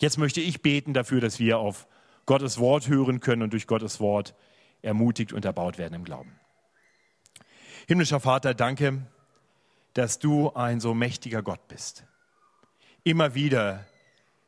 Jetzt 0.00 0.18
möchte 0.18 0.40
ich 0.40 0.62
beten 0.62 0.94
dafür, 0.94 1.20
dass 1.20 1.38
wir 1.38 1.58
auf 1.58 1.86
Gottes 2.26 2.58
Wort 2.58 2.88
hören 2.88 3.20
können 3.20 3.42
und 3.42 3.52
durch 3.52 3.66
Gottes 3.66 4.00
Wort 4.00 4.34
ermutigt 4.82 5.32
und 5.32 5.44
erbaut 5.44 5.78
werden 5.78 5.94
im 5.94 6.04
Glauben. 6.04 6.38
Himmlischer 7.86 8.20
Vater, 8.20 8.54
danke, 8.54 9.06
dass 9.94 10.18
du 10.18 10.52
ein 10.52 10.78
so 10.78 10.94
mächtiger 10.94 11.42
Gott 11.42 11.66
bist. 11.68 12.04
Immer 13.02 13.34
wieder 13.34 13.86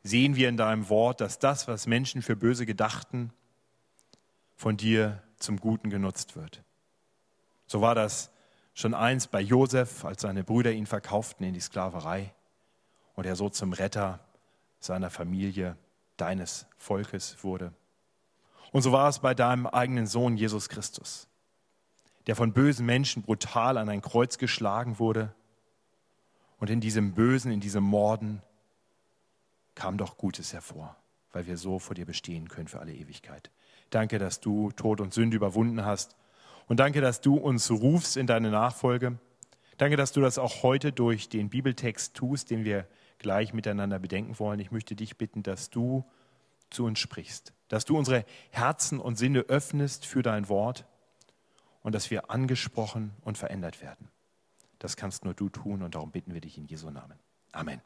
sehen 0.03 0.35
wir 0.35 0.47
in 0.47 0.57
deinem 0.57 0.89
Wort, 0.89 1.21
dass 1.21 1.39
das, 1.39 1.67
was 1.67 1.87
Menschen 1.87 2.21
für 2.21 2.35
böse 2.35 2.65
gedachten, 2.65 3.33
von 4.55 4.77
dir 4.77 5.21
zum 5.37 5.57
Guten 5.57 5.89
genutzt 5.89 6.35
wird. 6.35 6.63
So 7.65 7.81
war 7.81 7.95
das 7.95 8.31
schon 8.73 8.93
einst 8.93 9.31
bei 9.31 9.41
Josef, 9.41 10.05
als 10.05 10.21
seine 10.21 10.43
Brüder 10.43 10.71
ihn 10.71 10.85
verkauften 10.85 11.45
in 11.45 11.53
die 11.53 11.59
Sklaverei 11.59 12.33
und 13.15 13.25
er 13.25 13.35
so 13.35 13.49
zum 13.49 13.73
Retter 13.73 14.19
seiner 14.81 15.09
Familie, 15.09 15.77
deines 16.17 16.65
Volkes 16.77 17.43
wurde. 17.43 17.71
Und 18.71 18.81
so 18.81 18.91
war 18.91 19.07
es 19.07 19.19
bei 19.19 19.33
deinem 19.33 19.67
eigenen 19.67 20.07
Sohn 20.07 20.35
Jesus 20.35 20.67
Christus, 20.67 21.27
der 22.27 22.35
von 22.35 22.51
bösen 22.51 22.85
Menschen 22.85 23.21
brutal 23.21 23.77
an 23.77 23.89
ein 23.89 24.01
Kreuz 24.01 24.37
geschlagen 24.37 24.99
wurde. 24.99 25.33
Und 26.59 26.69
in 26.69 26.81
diesem 26.81 27.13
Bösen, 27.13 27.51
in 27.51 27.59
diesem 27.59 27.83
Morden 27.83 28.41
kam 29.75 29.97
doch 29.97 30.17
Gutes 30.17 30.53
hervor, 30.53 30.95
weil 31.31 31.47
wir 31.47 31.57
so 31.57 31.79
vor 31.79 31.95
dir 31.95 32.05
bestehen 32.05 32.49
können 32.49 32.67
für 32.67 32.79
alle 32.79 32.93
Ewigkeit. 32.93 33.51
Danke, 33.89 34.19
dass 34.19 34.39
du 34.39 34.71
Tod 34.71 35.01
und 35.01 35.13
Sünde 35.13 35.37
überwunden 35.37 35.85
hast. 35.85 36.15
Und 36.67 36.79
danke, 36.79 37.01
dass 37.01 37.21
du 37.21 37.35
uns 37.35 37.69
rufst 37.69 38.15
in 38.17 38.27
deine 38.27 38.49
Nachfolge. 38.49 39.17
Danke, 39.77 39.97
dass 39.97 40.11
du 40.11 40.21
das 40.21 40.37
auch 40.37 40.63
heute 40.63 40.91
durch 40.91 41.29
den 41.29 41.49
Bibeltext 41.49 42.13
tust, 42.13 42.51
den 42.51 42.63
wir 42.63 42.87
gleich 43.21 43.53
miteinander 43.53 43.99
bedenken 43.99 44.37
wollen. 44.39 44.59
Ich 44.59 44.71
möchte 44.71 44.95
dich 44.95 45.17
bitten, 45.17 45.43
dass 45.43 45.69
du 45.69 46.03
zu 46.69 46.85
uns 46.85 46.99
sprichst, 46.99 47.53
dass 47.67 47.85
du 47.85 47.97
unsere 47.97 48.25
Herzen 48.49 48.99
und 48.99 49.17
Sinne 49.17 49.41
öffnest 49.41 50.05
für 50.05 50.21
dein 50.21 50.49
Wort 50.49 50.85
und 51.83 51.93
dass 51.93 52.11
wir 52.11 52.29
angesprochen 52.31 53.11
und 53.21 53.37
verändert 53.37 53.81
werden. 53.81 54.09
Das 54.79 54.95
kannst 54.95 55.25
nur 55.25 55.33
du 55.33 55.49
tun 55.49 55.83
und 55.83 55.95
darum 55.95 56.11
bitten 56.11 56.33
wir 56.33 56.41
dich 56.41 56.57
in 56.57 56.65
Jesu 56.65 56.89
Namen. 56.89 57.19
Amen. 57.51 57.81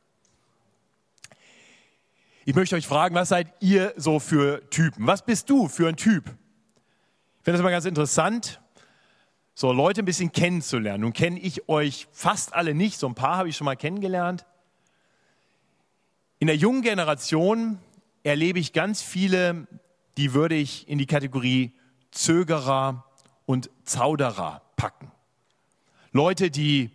Ich 2.46 2.56
möchte 2.56 2.76
euch 2.76 2.88
fragen, 2.88 3.16
was 3.16 3.30
seid 3.30 3.52
ihr 3.60 3.94
so 3.98 4.20
für 4.20 4.70
Typen? 4.70 5.08
Was 5.08 5.26
bist 5.26 5.50
du 5.50 5.68
für 5.68 5.88
ein 5.88 5.96
Typ? 5.96 6.26
Ich 6.28 7.44
finde 7.44 7.54
das 7.54 7.60
immer 7.60 7.72
ganz 7.72 7.86
interessant, 7.86 8.62
so 9.56 9.72
Leute 9.72 10.04
ein 10.04 10.06
bisschen 10.06 10.32
kennenzulernen. 10.32 11.02
Nun 11.02 11.14
kenne 11.14 11.40
ich 11.40 11.68
euch 11.68 12.08
fast 12.12 12.54
alle 12.54 12.76
nicht, 12.76 13.00
so 13.00 13.08
ein 13.08 13.16
paar 13.16 13.38
habe 13.38 13.50
ich 13.50 13.58
schon 13.58 13.66
mal 13.66 13.76
kennengelernt. 13.76 14.46
In 16.40 16.48
der 16.48 16.56
jungen 16.56 16.82
Generation 16.82 17.80
erlebe 18.24 18.60
ich 18.60 18.74
ganz 18.74 19.02
viele, 19.02 19.68
die 20.18 20.34
würde 20.34 20.56
ich 20.56 20.88
in 20.88 20.98
die 20.98 21.06
Kategorie 21.06 21.74
Zögerer 22.12 23.06
und 23.46 23.70
Zauderer 23.84 24.62
packen. 24.76 25.12
Leute, 26.12 26.50
die 26.50 26.92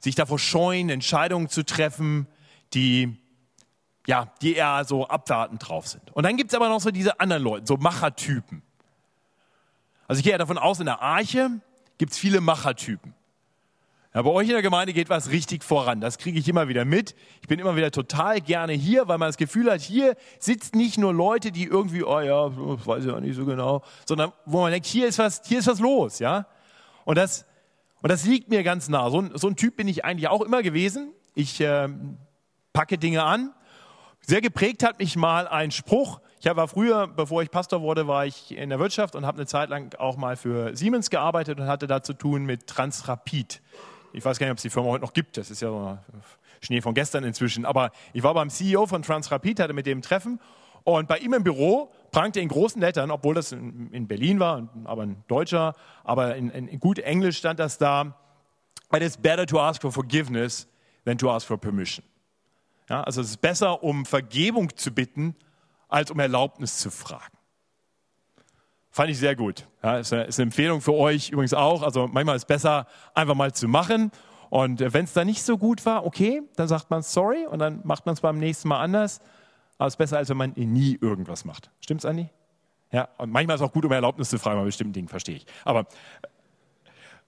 sich 0.00 0.14
davor 0.14 0.38
scheuen, 0.38 0.88
Entscheidungen 0.88 1.48
zu 1.48 1.64
treffen, 1.64 2.26
die 2.74 3.16
ja, 4.06 4.32
die 4.40 4.54
eher 4.54 4.84
so 4.84 5.08
abwartend 5.08 5.68
drauf 5.68 5.88
sind. 5.88 6.12
Und 6.12 6.24
dann 6.24 6.36
gibt 6.36 6.52
es 6.52 6.54
aber 6.54 6.68
noch 6.68 6.80
so 6.80 6.92
diese 6.92 7.18
anderen 7.18 7.42
Leute, 7.42 7.66
so 7.66 7.76
Machertypen. 7.76 8.62
Also 10.06 10.20
ich 10.20 10.24
gehe 10.24 10.32
ja 10.32 10.38
davon 10.38 10.58
aus, 10.58 10.78
in 10.78 10.86
der 10.86 11.02
Arche 11.02 11.60
gibt 11.98 12.12
es 12.12 12.18
viele 12.18 12.40
Machertypen. 12.40 13.15
Ja, 14.16 14.22
bei 14.22 14.30
euch 14.30 14.46
in 14.46 14.54
der 14.54 14.62
Gemeinde 14.62 14.94
geht 14.94 15.10
was 15.10 15.30
richtig 15.30 15.62
voran. 15.62 16.00
Das 16.00 16.16
kriege 16.16 16.38
ich 16.38 16.48
immer 16.48 16.68
wieder 16.68 16.86
mit. 16.86 17.14
Ich 17.42 17.48
bin 17.48 17.58
immer 17.60 17.76
wieder 17.76 17.90
total 17.90 18.40
gerne 18.40 18.72
hier, 18.72 19.08
weil 19.08 19.18
man 19.18 19.28
das 19.28 19.36
Gefühl 19.36 19.70
hat, 19.70 19.82
hier 19.82 20.16
sitzen 20.38 20.78
nicht 20.78 20.96
nur 20.96 21.12
Leute, 21.12 21.52
die 21.52 21.64
irgendwie, 21.64 22.02
oh 22.02 22.20
ja, 22.20 22.48
das 22.48 22.86
weiß 22.86 23.04
ich 23.04 23.10
auch 23.10 23.20
nicht 23.20 23.36
so 23.36 23.44
genau, 23.44 23.82
sondern 24.06 24.32
wo 24.46 24.62
man 24.62 24.72
denkt, 24.72 24.86
hier 24.86 25.06
ist 25.06 25.18
was, 25.18 25.42
hier 25.44 25.58
ist 25.58 25.66
was 25.66 25.80
los, 25.80 26.18
ja. 26.18 26.46
Und 27.04 27.18
das, 27.18 27.44
und 28.00 28.10
das 28.10 28.24
liegt 28.24 28.48
mir 28.48 28.62
ganz 28.62 28.88
nah. 28.88 29.10
So 29.10 29.20
ein, 29.20 29.32
so 29.34 29.48
ein 29.48 29.56
Typ 29.56 29.76
bin 29.76 29.86
ich 29.86 30.06
eigentlich 30.06 30.28
auch 30.28 30.40
immer 30.40 30.62
gewesen. 30.62 31.12
Ich 31.34 31.60
äh, 31.60 31.86
packe 32.72 32.96
Dinge 32.96 33.22
an 33.22 33.52
sehr 34.28 34.40
geprägt 34.40 34.82
hat 34.82 34.98
mich 34.98 35.14
mal 35.16 35.46
ein 35.46 35.70
Spruch. 35.70 36.20
Ich 36.40 36.46
war 36.46 36.66
früher, 36.66 37.06
bevor 37.06 37.42
ich 37.42 37.50
Pastor 37.50 37.80
wurde, 37.80 38.08
war 38.08 38.26
ich 38.26 38.56
in 38.56 38.70
der 38.70 38.80
Wirtschaft 38.80 39.14
und 39.14 39.24
habe 39.24 39.38
eine 39.38 39.46
Zeit 39.46 39.68
lang 39.68 39.94
auch 39.98 40.16
mal 40.16 40.36
für 40.36 40.76
Siemens 40.76 41.10
gearbeitet 41.10 41.60
und 41.60 41.68
hatte 41.68 41.86
da 41.86 42.02
zu 42.02 42.12
tun 42.12 42.44
mit 42.44 42.66
Transrapid. 42.66 43.62
Ich 44.16 44.24
weiß 44.24 44.38
gar 44.38 44.46
nicht, 44.46 44.52
ob 44.52 44.56
es 44.56 44.62
die 44.62 44.70
Firma 44.70 44.88
heute 44.88 45.04
noch 45.04 45.12
gibt. 45.12 45.36
Das 45.36 45.50
ist 45.50 45.60
ja 45.60 46.02
Schnee 46.62 46.80
von 46.80 46.94
gestern 46.94 47.22
inzwischen. 47.22 47.66
Aber 47.66 47.90
ich 48.14 48.22
war 48.22 48.32
beim 48.32 48.48
CEO 48.48 48.86
von 48.86 49.02
Transrapid, 49.02 49.60
hatte 49.60 49.74
mit 49.74 49.84
dem 49.84 50.00
Treffen 50.00 50.40
und 50.84 51.06
bei 51.06 51.18
ihm 51.18 51.34
im 51.34 51.44
Büro 51.44 51.92
prangte 52.12 52.40
in 52.40 52.48
großen 52.48 52.80
Lettern, 52.80 53.10
obwohl 53.10 53.34
das 53.34 53.52
in, 53.52 54.06
Berlin 54.08 54.40
war, 54.40 54.70
aber 54.84 55.02
ein 55.02 55.22
Deutscher, 55.28 55.74
aber 56.02 56.34
in, 56.36 56.48
in 56.48 56.80
gut 56.80 56.98
Englisch 56.98 57.36
stand 57.36 57.58
das 57.58 57.76
da, 57.76 58.16
it 58.94 59.02
is 59.02 59.18
better 59.18 59.44
to 59.44 59.60
ask 59.60 59.82
for 59.82 59.92
forgiveness 59.92 60.66
than 61.04 61.18
to 61.18 61.30
ask 61.30 61.46
for 61.46 61.58
permission. 61.58 62.02
Ja, 62.88 63.02
also 63.02 63.20
es 63.20 63.30
ist 63.30 63.42
besser, 63.42 63.82
um 63.82 64.06
Vergebung 64.06 64.74
zu 64.76 64.92
bitten, 64.92 65.36
als 65.88 66.10
um 66.10 66.18
Erlaubnis 66.20 66.78
zu 66.78 66.90
fragen. 66.90 67.35
Fand 68.96 69.10
ich 69.10 69.18
sehr 69.18 69.36
gut. 69.36 69.66
Ja, 69.82 69.98
ist, 69.98 70.10
eine, 70.14 70.24
ist 70.24 70.38
eine 70.38 70.44
Empfehlung 70.44 70.80
für 70.80 70.94
euch 70.94 71.28
übrigens 71.28 71.52
auch. 71.52 71.82
Also 71.82 72.08
manchmal 72.10 72.34
ist 72.34 72.44
es 72.44 72.46
besser, 72.46 72.86
einfach 73.12 73.34
mal 73.34 73.52
zu 73.52 73.68
machen. 73.68 74.10
Und 74.48 74.80
wenn 74.80 75.04
es 75.04 75.12
dann 75.12 75.26
nicht 75.26 75.42
so 75.42 75.58
gut 75.58 75.84
war, 75.84 76.06
okay, 76.06 76.40
dann 76.56 76.66
sagt 76.66 76.90
man 76.90 77.02
sorry 77.02 77.44
und 77.44 77.58
dann 77.58 77.82
macht 77.84 78.06
man 78.06 78.14
es 78.14 78.22
beim 78.22 78.38
nächsten 78.38 78.68
Mal 78.68 78.80
anders. 78.80 79.20
Aber 79.76 79.88
es 79.88 79.92
ist 79.92 79.98
besser, 79.98 80.16
als 80.16 80.30
wenn 80.30 80.38
man 80.38 80.54
nie 80.56 80.96
irgendwas 80.98 81.44
macht. 81.44 81.70
Stimmt's, 81.80 82.06
Andi? 82.06 82.30
Ja, 82.90 83.10
und 83.18 83.30
manchmal 83.30 83.56
ist 83.56 83.60
es 83.60 83.68
auch 83.68 83.72
gut, 83.74 83.84
um 83.84 83.92
Erlaubnis 83.92 84.30
zu 84.30 84.38
fragen 84.38 84.60
bei 84.60 84.64
bestimmten 84.64 84.94
Dingen, 84.94 85.08
verstehe 85.08 85.36
ich. 85.36 85.46
Aber 85.66 85.84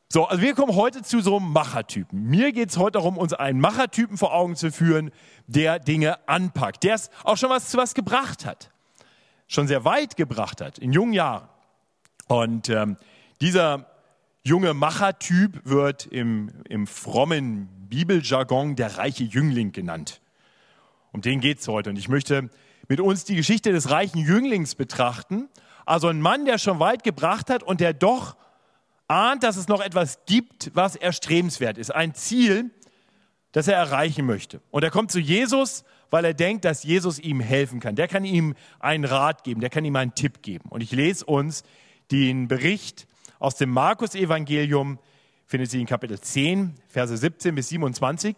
so, 0.09 0.25
also 0.25 0.41
wir 0.41 0.55
kommen 0.55 0.75
heute 0.75 1.03
zu 1.03 1.21
so 1.21 1.37
einem 1.37 1.53
Machertypen. 1.53 2.19
Mir 2.19 2.53
geht 2.53 2.71
es 2.71 2.79
heute 2.79 2.93
darum, 2.93 3.19
uns 3.19 3.35
einen 3.35 3.61
Machertypen 3.61 4.17
vor 4.17 4.33
Augen 4.33 4.57
zu 4.57 4.73
führen, 4.73 5.11
der 5.47 5.81
Dinge 5.81 6.27
anpackt, 6.31 6.83
der 6.83 6.95
es 6.95 7.11
auch 7.25 7.37
schon 7.37 7.51
was 7.51 7.69
zu 7.69 7.77
was 7.77 7.93
gebracht 7.93 8.47
hat, 8.47 8.71
schon 9.49 9.69
sehr 9.69 9.85
weit 9.85 10.17
gebracht 10.17 10.63
hat, 10.63 10.79
in 10.79 10.95
jungen 10.95 11.13
Jahren. 11.13 11.47
Und 12.29 12.69
ähm, 12.69 12.97
dieser 13.41 13.87
junge 14.45 14.75
Machertyp 14.75 15.61
wird 15.65 16.07
im, 16.07 16.51
im 16.69 16.87
frommen 16.87 17.69
Bibeljargon 17.89 18.77
der 18.77 18.99
reiche 18.99 19.25
Jüngling 19.25 19.73
genannt. 19.73 20.21
Um 21.13 21.23
den 21.23 21.41
geht 21.41 21.59
es 21.59 21.69
heute. 21.69 21.91
Und 21.91 21.97
ich 21.97 22.09
möchte 22.09 22.51
mit 22.87 23.01
uns 23.01 23.25
die 23.25 23.35
Geschichte 23.35 23.73
des 23.73 23.91
reichen 23.91 24.19
Jünglings 24.19 24.75
betrachten. 24.75 25.49
Also 25.87 26.09
ein 26.09 26.21
Mann, 26.21 26.45
der 26.45 26.59
schon 26.59 26.81
weit 26.81 27.03
gebracht 27.03 27.51
hat 27.51 27.63
und 27.63 27.81
der 27.81 27.95
doch 27.95 28.37
ahnt, 29.09 29.43
dass 29.43 29.57
es 29.57 29.69
noch 29.69 29.81
etwas 29.81 30.21
gibt, 30.27 30.71
was 30.75 30.97
erstrebenswert 30.97 31.79
ist. 31.79 31.95
Ein 31.95 32.15
Ziel, 32.15 32.71
das 33.53 33.69
er 33.69 33.77
erreichen 33.77 34.27
möchte. 34.27 34.61
Und 34.71 34.85
er 34.85 34.91
kommt 34.91 35.11
zu 35.11 35.19
Jesus, 35.19 35.85
weil 36.11 36.25
er 36.25 36.35
denkt, 36.35 36.67
dass 36.67 36.83
Jesus 36.83 37.19
ihm 37.19 37.41
helfen 37.41 37.81
kann. 37.81 37.97
Der 37.97 38.09
kann 38.09 38.25
ihm 38.25 38.55
einen 38.81 39.05
Rat 39.05 39.45
geben, 39.45 39.61
der 39.61 39.71
kann 39.71 39.85
ihm 39.85 39.97
einen 39.97 40.15
Tipp 40.15 40.43
geben. 40.43 40.69
Und 40.69 40.83
ich 40.83 40.93
lese 40.93 41.25
uns 41.25 41.65
den 42.11 42.49
Bericht 42.49 43.07
aus 43.39 43.57
dem 43.57 43.71
Markus-Evangelium, 43.71 44.99
findet 45.47 45.71
Sie 45.71 45.81
in 45.81 45.87
Kapitel 45.87 46.21
10, 46.21 46.75
Verse 46.89 47.17
17 47.17 47.55
bis 47.55 47.69
27. 47.69 48.37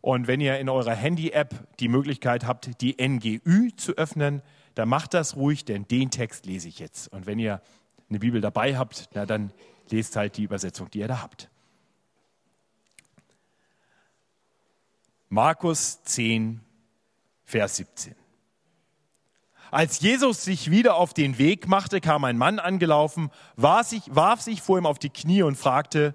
Und 0.00 0.26
wenn 0.26 0.40
ihr 0.40 0.58
in 0.58 0.68
eurer 0.68 0.94
Handy-App 0.94 1.54
die 1.78 1.88
Möglichkeit 1.88 2.46
habt, 2.46 2.80
die 2.80 2.96
NGÜ 3.00 3.70
zu 3.76 3.92
öffnen, 3.92 4.42
dann 4.74 4.88
macht 4.88 5.14
das 5.14 5.36
ruhig, 5.36 5.64
denn 5.64 5.86
den 5.88 6.10
Text 6.10 6.46
lese 6.46 6.68
ich 6.68 6.78
jetzt. 6.78 7.08
Und 7.12 7.26
wenn 7.26 7.38
ihr 7.38 7.60
eine 8.08 8.18
Bibel 8.18 8.40
dabei 8.40 8.78
habt, 8.78 9.10
na, 9.14 9.26
dann 9.26 9.52
lest 9.90 10.16
halt 10.16 10.36
die 10.36 10.44
Übersetzung, 10.44 10.90
die 10.90 11.00
ihr 11.00 11.08
da 11.08 11.22
habt. 11.22 11.50
Markus 15.28 16.02
10, 16.04 16.60
Vers 17.44 17.76
17. 17.76 18.19
Als 19.70 20.00
Jesus 20.00 20.44
sich 20.44 20.70
wieder 20.70 20.96
auf 20.96 21.14
den 21.14 21.38
Weg 21.38 21.68
machte, 21.68 22.00
kam 22.00 22.24
ein 22.24 22.38
Mann 22.38 22.58
angelaufen, 22.58 23.30
warf 23.56 23.88
sich, 23.88 24.02
warf 24.06 24.40
sich 24.40 24.62
vor 24.62 24.78
ihm 24.78 24.86
auf 24.86 24.98
die 24.98 25.10
Knie 25.10 25.42
und 25.42 25.56
fragte, 25.56 26.14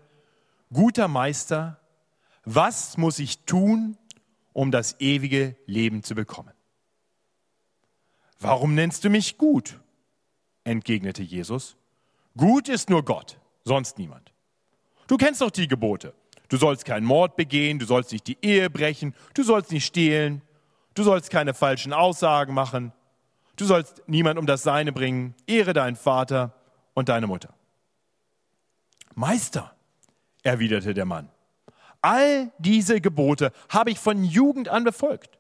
guter 0.74 1.08
Meister, 1.08 1.80
was 2.44 2.98
muss 2.98 3.20
ich 3.20 3.46
tun, 3.46 3.98
um 4.54 4.72
das 4.72 5.00
ewige 5.00 5.56
Leben 5.66 6.04
zu 6.04 6.16
bekommen? 6.16 6.52
Warum 8.40 8.76
nennst 8.76 9.04
du 9.04 9.10
mich 9.10 9.38
gut? 9.38 9.80
entgegnete 10.64 11.24
Jesus. 11.24 11.78
Gut 12.36 12.70
ist 12.70 12.90
nur 12.90 13.06
Gott 13.06 13.40
sonst 13.66 13.98
niemand. 13.98 14.32
Du 15.08 15.18
kennst 15.18 15.42
doch 15.42 15.52
die 15.52 15.68
Gebote. 15.68 16.14
Du 16.48 16.58
sollst 16.58 16.86
keinen 16.86 17.06
Mord 17.06 17.36
begehen, 17.36 17.80
du 17.80 17.86
sollst 17.86 18.12
nicht 18.12 18.28
die 18.28 18.38
Ehe 18.42 18.70
brechen, 18.70 19.16
du 19.34 19.44
sollst 19.44 19.72
nicht 19.72 19.86
stehlen, 19.86 20.42
du 20.94 21.04
sollst 21.04 21.32
keine 21.32 21.56
falschen 21.56 21.92
Aussagen 21.92 22.54
machen, 22.54 22.94
du 23.56 23.66
sollst 23.66 24.04
niemand 24.08 24.40
um 24.40 24.46
das 24.46 24.64
Seine 24.64 24.92
bringen, 24.92 25.36
ehre 25.48 25.74
deinen 25.74 25.96
Vater 25.96 26.54
und 26.94 27.10
deine 27.10 27.28
Mutter. 27.28 27.54
Meister, 29.14 29.76
erwiderte 30.44 30.94
der 30.94 31.06
Mann, 31.06 31.30
all 32.02 32.52
diese 32.60 33.02
Gebote 33.02 33.52
habe 33.70 33.92
ich 33.92 34.00
von 34.00 34.24
Jugend 34.24 34.70
an 34.70 34.84
befolgt. 34.84 35.40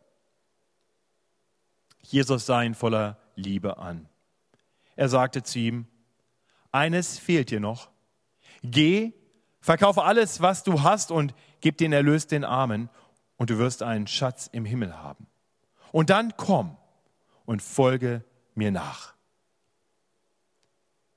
Jesus 2.01 2.45
sah 2.45 2.63
ihn 2.63 2.75
voller 2.75 3.17
Liebe 3.35 3.77
an. 3.77 4.07
Er 4.95 5.09
sagte 5.09 5.43
zu 5.43 5.59
ihm, 5.59 5.87
eines 6.71 7.17
fehlt 7.19 7.51
dir 7.51 7.59
noch. 7.59 7.89
Geh, 8.63 9.13
verkaufe 9.59 10.03
alles, 10.03 10.41
was 10.41 10.63
du 10.63 10.83
hast 10.83 11.11
und 11.11 11.33
gib 11.61 11.77
den 11.77 11.93
Erlös 11.93 12.27
den 12.27 12.43
Armen 12.43 12.89
und 13.37 13.49
du 13.49 13.57
wirst 13.57 13.83
einen 13.83 14.07
Schatz 14.07 14.47
im 14.51 14.65
Himmel 14.65 14.97
haben. 14.97 15.27
Und 15.91 16.09
dann 16.09 16.35
komm 16.37 16.77
und 17.45 17.61
folge 17.61 18.23
mir 18.53 18.71
nach. 18.71 19.13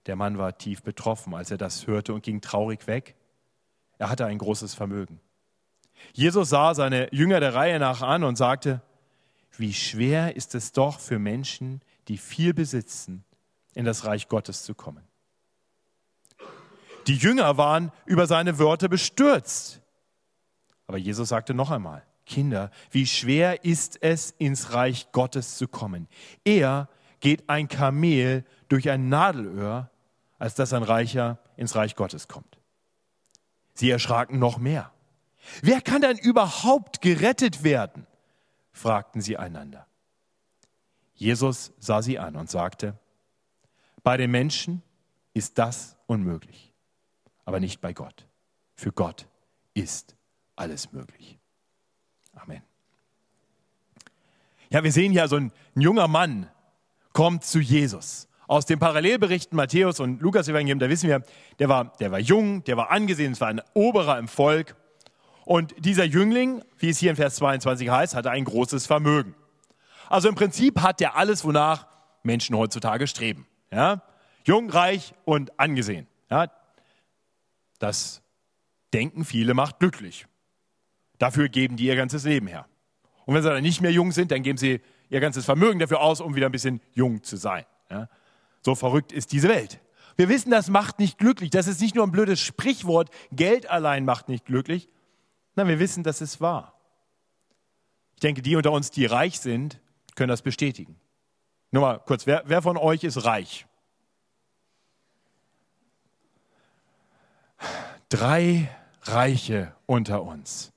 Der 0.07 0.17
Mann 0.17 0.39
war 0.39 0.57
tief 0.57 0.83
betroffen, 0.83 1.35
als 1.35 1.51
er 1.51 1.59
das 1.59 1.87
hörte 1.87 2.15
und 2.15 2.23
ging 2.23 2.41
traurig 2.41 2.87
weg. 2.87 3.15
Er 3.99 4.09
hatte 4.09 4.27
ein 4.27 4.39
großes 4.39 4.75
Vermögen. 4.75 5.21
Jesus 6.13 6.51
sah 6.51 6.75
seine 6.75 7.13
Jünger 7.13 7.41
der 7.41 7.55
Reihe 7.55 7.79
nach 7.79 8.03
an 8.03 8.25
und 8.25 8.37
sagte, 8.37 8.81
wie 9.57 9.75
schwer 9.75 10.37
ist 10.37 10.55
es 10.55 10.73
doch 10.73 11.01
für 11.01 11.19
Menschen, 11.19 11.83
die 12.07 12.17
viel 12.17 12.55
besitzen, 12.55 13.25
in 13.75 13.85
das 13.85 14.05
Reich 14.05 14.29
Gottes 14.29 14.63
zu 14.63 14.75
kommen. 14.75 15.05
Die 17.07 17.17
Jünger 17.17 17.57
waren 17.57 17.91
über 18.07 18.27
seine 18.27 18.59
Worte 18.59 18.89
bestürzt. 18.89 19.81
Aber 20.87 20.99
Jesus 20.99 21.29
sagte 21.29 21.55
noch 21.55 21.71
einmal, 21.71 22.03
Kinder, 22.29 22.71
wie 22.91 23.07
schwer 23.07 23.65
ist 23.65 24.01
es, 24.03 24.31
ins 24.39 24.73
Reich 24.73 25.11
Gottes 25.11 25.57
zu 25.57 25.67
kommen. 25.67 26.07
Eher 26.45 26.89
geht 27.21 27.49
ein 27.49 27.67
Kamel 27.67 28.45
durch 28.69 28.89
ein 28.91 29.09
Nadelöhr, 29.09 29.91
als 30.39 30.55
dass 30.55 30.73
ein 30.73 30.85
Reicher 30.85 31.39
ins 31.57 31.75
Reich 31.75 31.97
Gottes 31.97 32.29
kommt. 32.29 32.59
Sie 33.75 33.91
erschraken 33.91 34.39
noch 34.39 34.59
mehr. 34.59 34.93
Wer 35.63 35.81
kann 35.81 36.03
denn 36.03 36.19
überhaupt 36.19 37.01
gerettet 37.01 37.65
werden? 37.65 38.07
fragten 38.71 39.21
sie 39.21 39.37
einander. 39.37 39.87
Jesus 41.15 41.73
sah 41.79 42.01
sie 42.01 42.19
an 42.19 42.37
und 42.37 42.49
sagte, 42.49 42.97
bei 44.05 44.17
den 44.17 44.31
Menschen 44.31 44.83
ist 45.35 45.59
das 45.59 45.97
unmöglich, 46.07 46.73
aber 47.45 47.59
nicht 47.59 47.81
bei 47.81 47.93
Gott. 47.93 48.29
Für 48.77 48.93
Gott 48.93 49.27
ist 49.75 50.15
alles 50.55 50.93
möglich. 50.93 51.38
Amen. 52.39 52.63
Ja, 54.71 54.85
wir 54.85 54.93
sehen 54.93 55.13
hier 55.13 55.29
so 55.29 55.37
ein, 55.37 55.53
ein 55.75 55.81
junger 55.81 56.09
Mann 56.09 56.49
kommt 57.13 57.45
zu 57.45 57.59
Jesus. 57.59 58.29
Aus 58.47 58.65
den 58.65 58.79
Parallelberichten 58.79 59.57
Matthäus 59.57 60.01
und 60.01 60.23
Lukas 60.23 60.49
Evangelium, 60.49 60.79
da 60.79 60.89
wissen 60.89 61.09
wir, 61.09 61.23
der 61.59 61.69
war, 61.69 61.93
der 62.01 62.11
war 62.11 62.19
jung, 62.19 62.65
der 62.65 62.77
war 62.77 62.91
angesehen, 62.91 63.33
es 63.33 63.41
war 63.41 63.49
ein 63.49 63.61
Oberer 63.75 64.19
im 64.19 64.29
Volk 64.29 64.75
und 65.49 65.75
dieser 65.79 66.05
Jüngling, 66.05 66.63
wie 66.79 66.91
es 66.91 66.99
hier 66.99 67.09
in 67.09 67.17
Vers 67.17 67.37
22 67.37 67.89
heißt, 67.89 68.15
hatte 68.15 68.31
ein 68.31 68.45
großes 68.45 68.87
Vermögen. 68.87 69.35
Also 70.11 70.29
im 70.29 70.35
Prinzip 70.35 70.81
hat 70.83 71.01
er 71.01 71.17
alles, 71.17 71.43
wonach 71.43 71.87
Menschen 72.23 72.55
heutzutage 72.55 73.07
streben. 73.07 73.47
Ja? 73.71 74.03
Jung, 74.45 74.69
reich 74.69 75.15
und 75.25 75.59
angesehen. 75.59 76.07
Ja? 76.31 76.51
Das 77.79 78.21
denken 78.93 79.25
viele 79.25 79.55
macht 79.55 79.79
glücklich. 79.79 80.27
Dafür 81.19 81.49
geben 81.49 81.77
die 81.77 81.87
ihr 81.87 81.97
ganzes 81.97 82.25
Leben 82.25 82.47
her. 82.47 82.67
Und 83.27 83.35
wenn 83.35 83.43
sie 83.43 83.51
dann 83.51 83.63
nicht 83.63 83.81
mehr 83.81 83.93
jung 83.93 84.13
sind, 84.13 84.31
dann 84.31 84.43
geben 84.43 84.59
sie 84.59 84.81
ihr 85.11 85.21
ganzes 85.21 85.45
Vermögen 85.45 85.79
dafür 85.79 86.01
aus, 86.01 86.21
um 86.21 86.35
wieder 86.35 86.47
ein 86.47 86.53
bisschen 86.53 86.81
jung 86.93 87.23
zu 87.23 87.37
sein. 87.37 87.65
Ja? 87.91 88.09
So 88.63 88.75
verrückt 88.75 89.13
ist 89.13 89.33
diese 89.33 89.49
Welt. 89.49 89.81
Wir 90.17 90.29
wissen, 90.29 90.51
das 90.51 90.69
macht 90.69 90.99
nicht 90.99 91.19
glücklich. 91.19 91.51
Das 91.51 91.67
ist 91.67 91.81
nicht 91.81 91.95
nur 91.95 92.05
ein 92.05 92.11
blödes 92.11 92.41
Sprichwort. 92.41 93.11
Geld 93.33 93.71
allein 93.71 94.05
macht 94.05 94.29
nicht 94.29 94.47
glücklich, 94.47 94.89
Nein, 95.59 95.67
wir 95.67 95.81
wissen, 95.81 96.05
dass 96.05 96.21
es 96.21 96.41
wahr. 96.41 96.73
Ich 98.15 98.21
denke, 98.21 98.43
die 98.43 98.55
unter 98.55 98.71
uns, 98.71 98.93
die 98.93 99.07
reich 99.07 99.41
sind, 99.41 99.81
können 100.15 100.29
das 100.29 100.41
bestätigen. 100.41 101.01
Nur 101.73 101.83
mal 101.83 101.99
kurz, 101.99 102.29
wer, 102.29 102.45
wer 102.47 102.63
von 102.63 102.77
euch 102.77 103.03
ist 103.03 103.25
reich? 103.25 103.67
Drei 108.09 108.71
Reiche 109.03 109.75
unter 109.87 110.23
uns. 110.23 110.73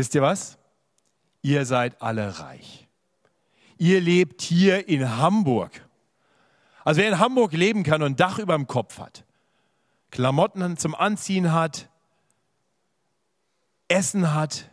Wisst 0.00 0.14
ihr 0.14 0.22
was? 0.22 0.56
Ihr 1.42 1.66
seid 1.66 2.00
alle 2.00 2.40
reich. 2.40 2.88
Ihr 3.76 4.00
lebt 4.00 4.40
hier 4.40 4.88
in 4.88 5.18
Hamburg. 5.18 5.86
Also 6.86 7.02
wer 7.02 7.08
in 7.08 7.18
Hamburg 7.18 7.52
leben 7.52 7.82
kann 7.82 8.00
und 8.00 8.12
ein 8.12 8.16
Dach 8.16 8.38
über 8.38 8.54
dem 8.54 8.66
Kopf 8.66 8.98
hat, 8.98 9.26
Klamotten 10.10 10.78
zum 10.78 10.94
Anziehen 10.94 11.52
hat, 11.52 11.90
Essen 13.88 14.32
hat, 14.32 14.70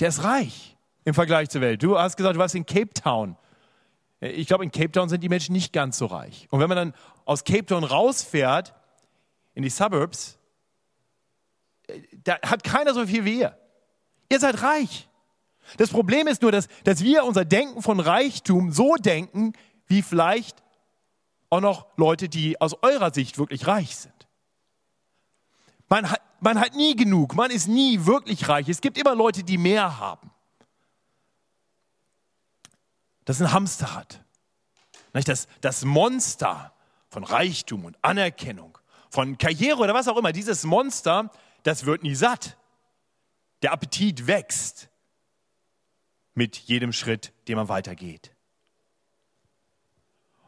der 0.00 0.08
ist 0.08 0.22
reich 0.22 0.76
im 1.06 1.14
Vergleich 1.14 1.48
zur 1.48 1.62
Welt. 1.62 1.82
Du 1.82 1.98
hast 1.98 2.18
gesagt, 2.18 2.36
du 2.36 2.38
warst 2.38 2.54
in 2.54 2.66
Cape 2.66 2.92
Town. 2.92 3.38
Ich 4.20 4.48
glaube, 4.48 4.64
in 4.64 4.70
Cape 4.70 4.92
Town 4.92 5.08
sind 5.08 5.22
die 5.22 5.30
Menschen 5.30 5.54
nicht 5.54 5.72
ganz 5.72 5.96
so 5.96 6.04
reich. 6.04 6.46
Und 6.50 6.60
wenn 6.60 6.68
man 6.68 6.76
dann 6.76 6.94
aus 7.24 7.44
Cape 7.44 7.64
Town 7.64 7.84
rausfährt 7.84 8.74
in 9.54 9.62
die 9.62 9.70
Suburbs, 9.70 10.38
da 12.22 12.38
hat 12.42 12.64
keiner 12.64 12.92
so 12.92 13.06
viel 13.06 13.24
wie 13.24 13.38
ihr. 13.38 13.58
Ihr 14.32 14.40
seid 14.40 14.62
reich. 14.62 15.10
Das 15.76 15.90
Problem 15.90 16.26
ist 16.26 16.40
nur, 16.40 16.52
dass, 16.52 16.66
dass 16.84 17.02
wir 17.02 17.24
unser 17.24 17.44
Denken 17.44 17.82
von 17.82 18.00
Reichtum 18.00 18.72
so 18.72 18.96
denken, 18.96 19.52
wie 19.86 20.00
vielleicht 20.00 20.62
auch 21.50 21.60
noch 21.60 21.86
Leute, 21.98 22.30
die 22.30 22.58
aus 22.58 22.74
eurer 22.82 23.12
Sicht 23.12 23.36
wirklich 23.36 23.66
reich 23.66 23.94
sind. 23.94 24.26
Man 25.90 26.10
hat, 26.10 26.22
man 26.40 26.58
hat 26.58 26.74
nie 26.74 26.96
genug, 26.96 27.34
man 27.34 27.50
ist 27.50 27.68
nie 27.68 28.06
wirklich 28.06 28.48
reich. 28.48 28.70
Es 28.70 28.80
gibt 28.80 28.96
immer 28.96 29.14
Leute, 29.14 29.44
die 29.44 29.58
mehr 29.58 29.98
haben. 29.98 30.30
Das 33.26 33.38
ein 33.42 33.52
Hamsterrad. 33.52 34.24
Das, 35.12 35.46
das 35.60 35.84
Monster 35.84 36.72
von 37.10 37.22
Reichtum 37.24 37.84
und 37.84 37.98
Anerkennung, 38.00 38.78
von 39.10 39.36
Karriere 39.36 39.76
oder 39.76 39.92
was 39.92 40.08
auch 40.08 40.16
immer, 40.16 40.32
dieses 40.32 40.64
Monster, 40.64 41.30
das 41.64 41.84
wird 41.84 42.02
nie 42.02 42.14
satt. 42.14 42.56
Der 43.62 43.72
Appetit 43.72 44.26
wächst 44.26 44.88
mit 46.34 46.56
jedem 46.56 46.92
Schritt, 46.92 47.32
den 47.48 47.56
man 47.56 47.68
weitergeht. 47.68 48.34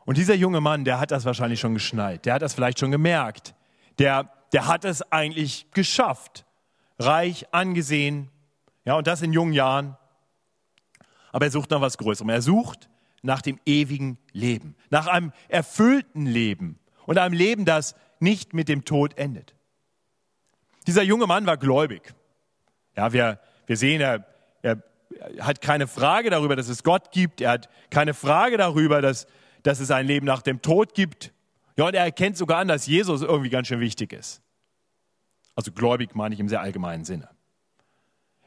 Und 0.04 0.18
dieser 0.18 0.34
junge 0.34 0.60
Mann, 0.60 0.84
der 0.84 1.00
hat 1.00 1.10
das 1.10 1.24
wahrscheinlich 1.24 1.60
schon 1.60 1.74
geschnallt, 1.74 2.26
der 2.26 2.34
hat 2.34 2.42
das 2.42 2.54
vielleicht 2.54 2.78
schon 2.78 2.90
gemerkt. 2.90 3.54
Der 3.98 4.30
der 4.54 4.68
hat 4.68 4.84
es 4.84 5.02
eigentlich 5.10 5.66
geschafft. 5.72 6.46
Reich, 7.00 7.52
angesehen, 7.52 8.30
ja, 8.84 8.94
und 8.94 9.08
das 9.08 9.20
in 9.20 9.32
jungen 9.32 9.52
Jahren. 9.52 9.96
Aber 11.32 11.46
er 11.46 11.50
sucht 11.50 11.70
nach 11.70 11.80
was 11.80 11.98
Größerem. 11.98 12.28
Er 12.28 12.40
sucht 12.40 12.88
nach 13.22 13.42
dem 13.42 13.58
ewigen 13.66 14.16
Leben, 14.30 14.76
nach 14.90 15.08
einem 15.08 15.32
erfüllten 15.48 16.24
Leben 16.24 16.78
und 17.06 17.18
einem 17.18 17.34
Leben, 17.34 17.64
das 17.64 17.96
nicht 18.20 18.54
mit 18.54 18.68
dem 18.68 18.84
Tod 18.84 19.18
endet. 19.18 19.56
Dieser 20.86 21.02
junge 21.02 21.26
Mann 21.26 21.46
war 21.46 21.56
gläubig. 21.56 22.14
Ja, 22.96 23.12
wir, 23.12 23.40
wir 23.66 23.76
sehen, 23.76 24.00
er, 24.00 24.24
er 24.62 24.82
hat 25.40 25.60
keine 25.60 25.86
Frage 25.86 26.30
darüber, 26.30 26.56
dass 26.56 26.68
es 26.68 26.82
Gott 26.82 27.10
gibt. 27.12 27.40
Er 27.40 27.52
hat 27.52 27.68
keine 27.90 28.14
Frage 28.14 28.56
darüber, 28.56 29.02
dass, 29.02 29.26
dass 29.62 29.80
es 29.80 29.90
ein 29.90 30.06
Leben 30.06 30.26
nach 30.26 30.42
dem 30.42 30.62
Tod 30.62 30.94
gibt. 30.94 31.32
Ja, 31.76 31.86
und 31.86 31.94
er 31.94 32.04
erkennt 32.04 32.36
sogar 32.36 32.58
an, 32.58 32.68
dass 32.68 32.86
Jesus 32.86 33.22
irgendwie 33.22 33.50
ganz 33.50 33.68
schön 33.68 33.80
wichtig 33.80 34.12
ist. 34.12 34.42
Also 35.56 35.72
gläubig 35.72 36.14
meine 36.14 36.34
ich 36.34 36.40
im 36.40 36.48
sehr 36.48 36.60
allgemeinen 36.60 37.04
Sinne. 37.04 37.28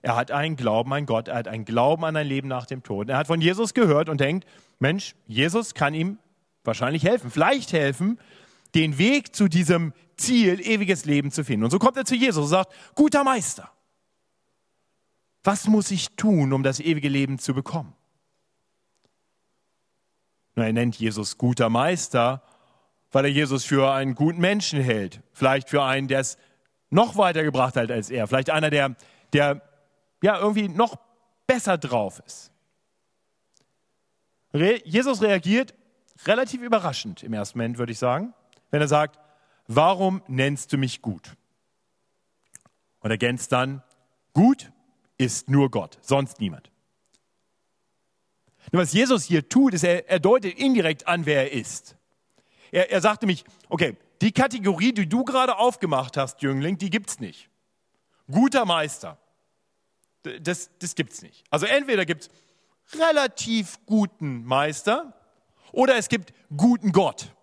Er 0.01 0.15
hat 0.15 0.31
einen 0.31 0.55
Glauben 0.55 0.93
an 0.93 1.05
Gott, 1.05 1.27
er 1.27 1.35
hat 1.35 1.47
einen 1.47 1.65
Glauben 1.65 2.05
an 2.05 2.15
ein 2.15 2.27
Leben 2.27 2.47
nach 2.47 2.65
dem 2.65 2.83
Tod. 2.83 3.09
Er 3.09 3.17
hat 3.17 3.27
von 3.27 3.41
Jesus 3.41 3.73
gehört 3.73 4.09
und 4.09 4.21
denkt, 4.21 4.47
Mensch, 4.79 5.15
Jesus 5.25 5.73
kann 5.73 5.93
ihm 5.93 6.19
wahrscheinlich 6.63 7.03
helfen, 7.03 7.31
vielleicht 7.31 7.73
helfen, 7.73 8.19
den 8.75 8.97
Weg 8.97 9.35
zu 9.35 9.47
diesem 9.47 9.93
Ziel, 10.17 10.59
ewiges 10.61 11.05
Leben 11.05 11.31
zu 11.31 11.43
finden. 11.43 11.65
Und 11.65 11.71
so 11.71 11.79
kommt 11.79 11.97
er 11.97 12.05
zu 12.05 12.15
Jesus 12.15 12.43
und 12.43 12.49
sagt, 12.49 12.73
guter 12.95 13.23
Meister, 13.23 13.71
was 15.47 15.65
muss 15.65 15.91
ich 15.91 16.09
tun, 16.17 16.51
um 16.51 16.61
das 16.61 16.81
ewige 16.81 17.07
Leben 17.07 17.39
zu 17.39 17.53
bekommen? 17.53 17.95
Nun, 20.55 20.65
er 20.65 20.73
nennt 20.73 20.97
Jesus 20.97 21.37
guter 21.37 21.69
Meister, 21.69 22.43
weil 23.13 23.23
er 23.23 23.31
Jesus 23.31 23.63
für 23.63 23.93
einen 23.93 24.13
guten 24.13 24.41
Menschen 24.41 24.81
hält. 24.81 25.21
Vielleicht 25.31 25.69
für 25.69 25.83
einen, 25.83 26.09
der 26.09 26.19
es 26.19 26.37
noch 26.89 27.15
weiter 27.15 27.43
gebracht 27.43 27.77
hat 27.77 27.89
als 27.89 28.09
er. 28.09 28.27
Vielleicht 28.27 28.49
einer, 28.49 28.69
der, 28.69 28.97
der 29.31 29.61
ja 30.21 30.37
irgendwie 30.37 30.67
noch 30.67 30.99
besser 31.47 31.77
drauf 31.77 32.21
ist. 32.25 32.51
Re 34.53 34.81
Jesus 34.83 35.21
reagiert 35.21 35.73
relativ 36.25 36.61
überraschend 36.61 37.23
im 37.23 37.31
ersten 37.31 37.57
Moment, 37.59 37.77
würde 37.77 37.93
ich 37.93 37.99
sagen, 37.99 38.33
wenn 38.69 38.81
er 38.81 38.89
sagt, 38.89 39.17
warum 39.67 40.21
nennst 40.27 40.73
du 40.73 40.77
mich 40.77 41.01
gut? 41.01 41.37
Und 42.99 43.11
ergänzt 43.11 43.53
dann, 43.53 43.81
gut 44.33 44.73
ist 45.17 45.50
nur 45.50 45.71
Gott, 45.71 45.97
sonst 46.01 46.39
niemand. 46.39 46.71
Nur 48.71 48.81
was 48.81 48.93
Jesus 48.93 49.24
hier 49.24 49.47
tut, 49.47 49.74
ist, 49.74 49.83
er, 49.83 50.09
er 50.09 50.19
deutet 50.19 50.57
indirekt 50.57 51.07
an, 51.07 51.25
wer 51.25 51.51
er 51.51 51.59
ist. 51.59 51.95
Er, 52.71 52.91
er 52.91 53.01
sagte 53.01 53.25
mich, 53.25 53.45
okay, 53.69 53.95
die 54.21 54.31
Kategorie, 54.31 54.93
die 54.93 55.07
du 55.07 55.24
gerade 55.24 55.57
aufgemacht 55.57 56.17
hast, 56.17 56.41
Jüngling, 56.41 56.77
die 56.77 56.89
gibt 56.89 57.09
es 57.09 57.19
nicht. 57.19 57.50
Guter 58.29 58.65
Meister. 58.65 59.17
Das, 60.41 60.69
das 60.79 60.95
gibt 60.95 61.13
es 61.13 61.21
nicht. 61.21 61.45
Also 61.50 61.65
entweder 61.65 62.05
gibt 62.05 62.24
es 62.24 63.00
relativ 63.00 63.79
guten 63.86 64.43
Meister 64.43 65.13
oder 65.71 65.95
es 65.95 66.09
gibt 66.09 66.33
guten 66.55 66.91
Gott. 66.91 67.33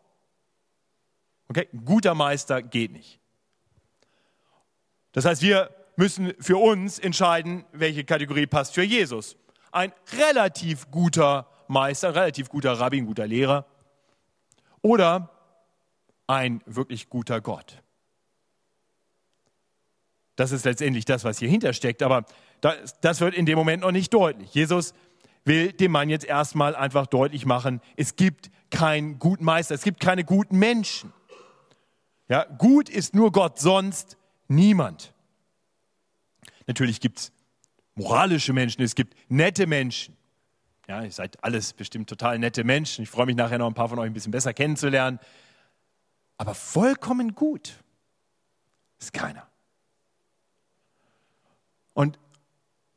Okay, 1.48 1.68
guter 1.84 2.14
Meister 2.14 2.62
geht 2.62 2.92
nicht. 2.92 3.20
Das 5.12 5.24
heißt, 5.24 5.42
wir 5.42 5.70
müssen 5.96 6.32
für 6.38 6.56
uns 6.56 6.98
entscheiden, 6.98 7.64
welche 7.72 8.04
Kategorie 8.04 8.46
passt 8.46 8.74
für 8.74 8.82
Jesus. 8.82 9.36
Ein 9.72 9.92
relativ 10.18 10.90
guter 10.90 11.48
Meister, 11.68 12.14
relativ 12.14 12.48
guter 12.48 12.72
Rabbi, 12.72 12.98
ein 12.98 13.06
guter 13.06 13.26
Lehrer 13.26 13.66
oder 14.82 15.30
ein 16.26 16.60
wirklich 16.66 17.08
guter 17.08 17.40
Gott. 17.40 17.82
Das 20.36 20.52
ist 20.52 20.64
letztendlich 20.64 21.04
das, 21.04 21.24
was 21.24 21.38
hier 21.38 21.48
hintersteckt, 21.48 22.02
aber 22.02 22.24
das, 22.60 23.00
das 23.00 23.20
wird 23.20 23.34
in 23.34 23.46
dem 23.46 23.56
Moment 23.56 23.82
noch 23.82 23.92
nicht 23.92 24.12
deutlich. 24.12 24.52
Jesus 24.52 24.94
will 25.44 25.72
dem 25.72 25.92
Mann 25.92 26.08
jetzt 26.08 26.24
erstmal 26.24 26.74
einfach 26.74 27.06
deutlich 27.06 27.46
machen, 27.46 27.80
es 27.96 28.16
gibt 28.16 28.50
keinen 28.70 29.18
guten 29.18 29.44
Meister, 29.44 29.74
es 29.74 29.82
gibt 29.82 30.00
keine 30.00 30.24
guten 30.24 30.58
Menschen. 30.58 31.12
Ja, 32.28 32.44
gut 32.44 32.88
ist 32.88 33.14
nur 33.14 33.32
Gott, 33.32 33.58
sonst 33.58 34.16
niemand. 34.48 35.13
Natürlich 36.66 37.00
gibt 37.00 37.18
es 37.18 37.32
moralische 37.94 38.52
Menschen, 38.52 38.82
es 38.82 38.94
gibt 38.94 39.14
nette 39.28 39.66
Menschen. 39.66 40.16
Ja, 40.88 41.02
ihr 41.02 41.12
seid 41.12 41.42
alles 41.42 41.72
bestimmt 41.72 42.08
total 42.08 42.38
nette 42.38 42.62
Menschen. 42.64 43.02
Ich 43.02 43.10
freue 43.10 43.26
mich 43.26 43.36
nachher 43.36 43.58
noch 43.58 43.66
ein 43.66 43.74
paar 43.74 43.88
von 43.88 43.98
euch 43.98 44.06
ein 44.06 44.12
bisschen 44.12 44.32
besser 44.32 44.52
kennenzulernen. 44.52 45.18
Aber 46.36 46.54
vollkommen 46.54 47.34
gut 47.34 47.82
ist 48.98 49.12
keiner. 49.12 49.46
Und, 51.94 52.18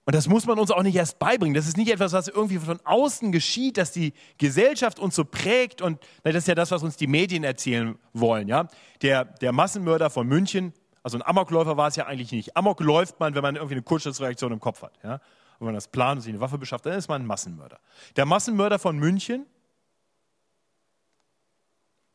und 0.06 0.16
das 0.16 0.28
muss 0.28 0.46
man 0.46 0.60
uns 0.60 0.72
auch 0.72 0.84
nicht 0.84 0.96
erst 0.96 1.20
beibringen. 1.20 1.54
Das 1.54 1.68
ist 1.68 1.78
nicht 1.78 1.92
etwas, 1.92 2.12
was 2.12 2.28
irgendwie 2.28 2.58
von 2.58 2.80
außen 2.84 3.32
geschieht, 3.32 3.78
dass 3.78 3.92
die 3.92 4.14
Gesellschaft 4.38 5.00
uns 5.00 5.16
so 5.16 5.24
prägt. 5.24 5.82
Und 5.82 6.00
das 6.24 6.36
ist 6.36 6.48
ja 6.48 6.56
das, 6.56 6.72
was 6.72 6.84
uns 6.84 6.98
die 6.98 7.08
Medien 7.08 7.44
erzählen 7.44 7.98
wollen. 8.12 8.48
Ja? 8.48 8.68
Der, 9.02 9.26
der 9.26 9.54
Massenmörder 9.54 10.10
von 10.10 10.28
München, 10.28 10.74
also 11.08 11.18
ein 11.18 11.26
Amokläufer 11.26 11.78
war 11.78 11.88
es 11.88 11.96
ja 11.96 12.06
eigentlich 12.06 12.34
nicht. 12.34 12.58
Amok 12.58 12.82
läuft 12.82 13.22
man, 13.22 13.34
wenn 13.34 13.42
man 13.42 13.56
irgendwie 13.56 13.76
eine 13.76 13.82
Kurzschlussreaktion 13.82 14.52
im 14.52 14.60
Kopf 14.60 14.82
hat. 14.82 14.92
Ja? 15.04 15.22
wenn 15.60 15.68
man 15.68 15.74
das 15.74 15.88
plant 15.88 16.18
und 16.18 16.22
sich 16.24 16.32
eine 16.32 16.42
Waffe 16.42 16.58
beschafft, 16.58 16.86
dann 16.86 16.94
ist 16.94 17.08
man 17.08 17.22
ein 17.22 17.26
Massenmörder. 17.26 17.80
Der 18.18 18.26
Massenmörder 18.26 18.78
von 18.78 19.00
München, 19.00 19.46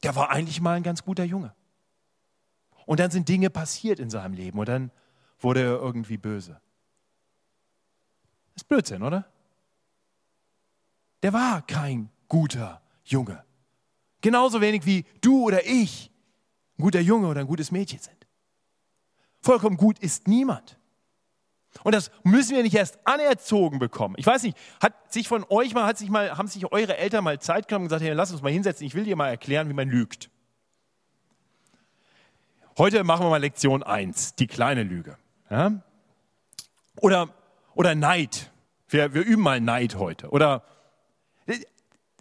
der 0.02 0.14
war 0.14 0.28
eigentlich 0.28 0.60
mal 0.60 0.74
ein 0.74 0.82
ganz 0.82 1.02
guter 1.02 1.24
Junge. 1.24 1.54
Und 2.84 3.00
dann 3.00 3.10
sind 3.10 3.30
Dinge 3.30 3.48
passiert 3.48 3.98
in 3.98 4.10
seinem 4.10 4.34
Leben 4.34 4.58
und 4.58 4.68
dann 4.68 4.90
wurde 5.40 5.60
er 5.60 5.78
irgendwie 5.78 6.18
böse. 6.18 6.60
Das 8.52 8.62
ist 8.62 8.68
Blödsinn, 8.68 9.02
oder? 9.02 9.24
Der 11.22 11.32
war 11.32 11.62
kein 11.62 12.10
guter 12.28 12.82
Junge. 13.04 13.42
Genauso 14.20 14.60
wenig 14.60 14.84
wie 14.84 15.06
du 15.22 15.44
oder 15.44 15.64
ich 15.64 16.10
ein 16.78 16.82
guter 16.82 17.00
Junge 17.00 17.28
oder 17.28 17.40
ein 17.40 17.46
gutes 17.46 17.72
Mädchen 17.72 17.98
sind. 17.98 18.21
Vollkommen 19.42 19.76
gut 19.76 19.98
ist 19.98 20.28
niemand. 20.28 20.78
Und 21.84 21.94
das 21.94 22.10
müssen 22.22 22.54
wir 22.54 22.62
nicht 22.62 22.74
erst 22.74 22.98
anerzogen 23.06 23.78
bekommen. 23.78 24.14
Ich 24.18 24.26
weiß 24.26 24.42
nicht, 24.42 24.56
hat 24.80 25.12
sich 25.12 25.26
von 25.26 25.44
euch 25.48 25.74
mal, 25.74 25.84
hat 25.84 25.98
sich 25.98 26.10
mal, 26.10 26.36
haben 26.36 26.48
sich 26.48 26.70
eure 26.70 26.96
Eltern 26.96 27.24
mal 27.24 27.40
Zeit 27.40 27.66
genommen 27.66 27.84
und 27.84 27.88
gesagt, 27.88 28.04
hey, 28.04 28.12
lass 28.12 28.30
uns 28.30 28.42
mal 28.42 28.52
hinsetzen, 28.52 28.86
ich 28.86 28.94
will 28.94 29.04
dir 29.04 29.16
mal 29.16 29.28
erklären, 29.28 29.68
wie 29.68 29.74
man 29.74 29.88
lügt. 29.88 30.30
Heute 32.78 33.04
machen 33.04 33.26
wir 33.26 33.30
mal 33.30 33.40
Lektion 33.40 33.82
1, 33.82 34.36
die 34.36 34.46
kleine 34.46 34.82
Lüge. 34.82 35.16
Ja? 35.50 35.82
Oder, 36.96 37.28
oder 37.74 37.94
Neid. 37.94 38.50
Wir, 38.88 39.12
wir 39.14 39.24
üben 39.24 39.42
mal 39.42 39.60
Neid 39.60 39.96
heute. 39.96 40.30
Oder 40.30 40.62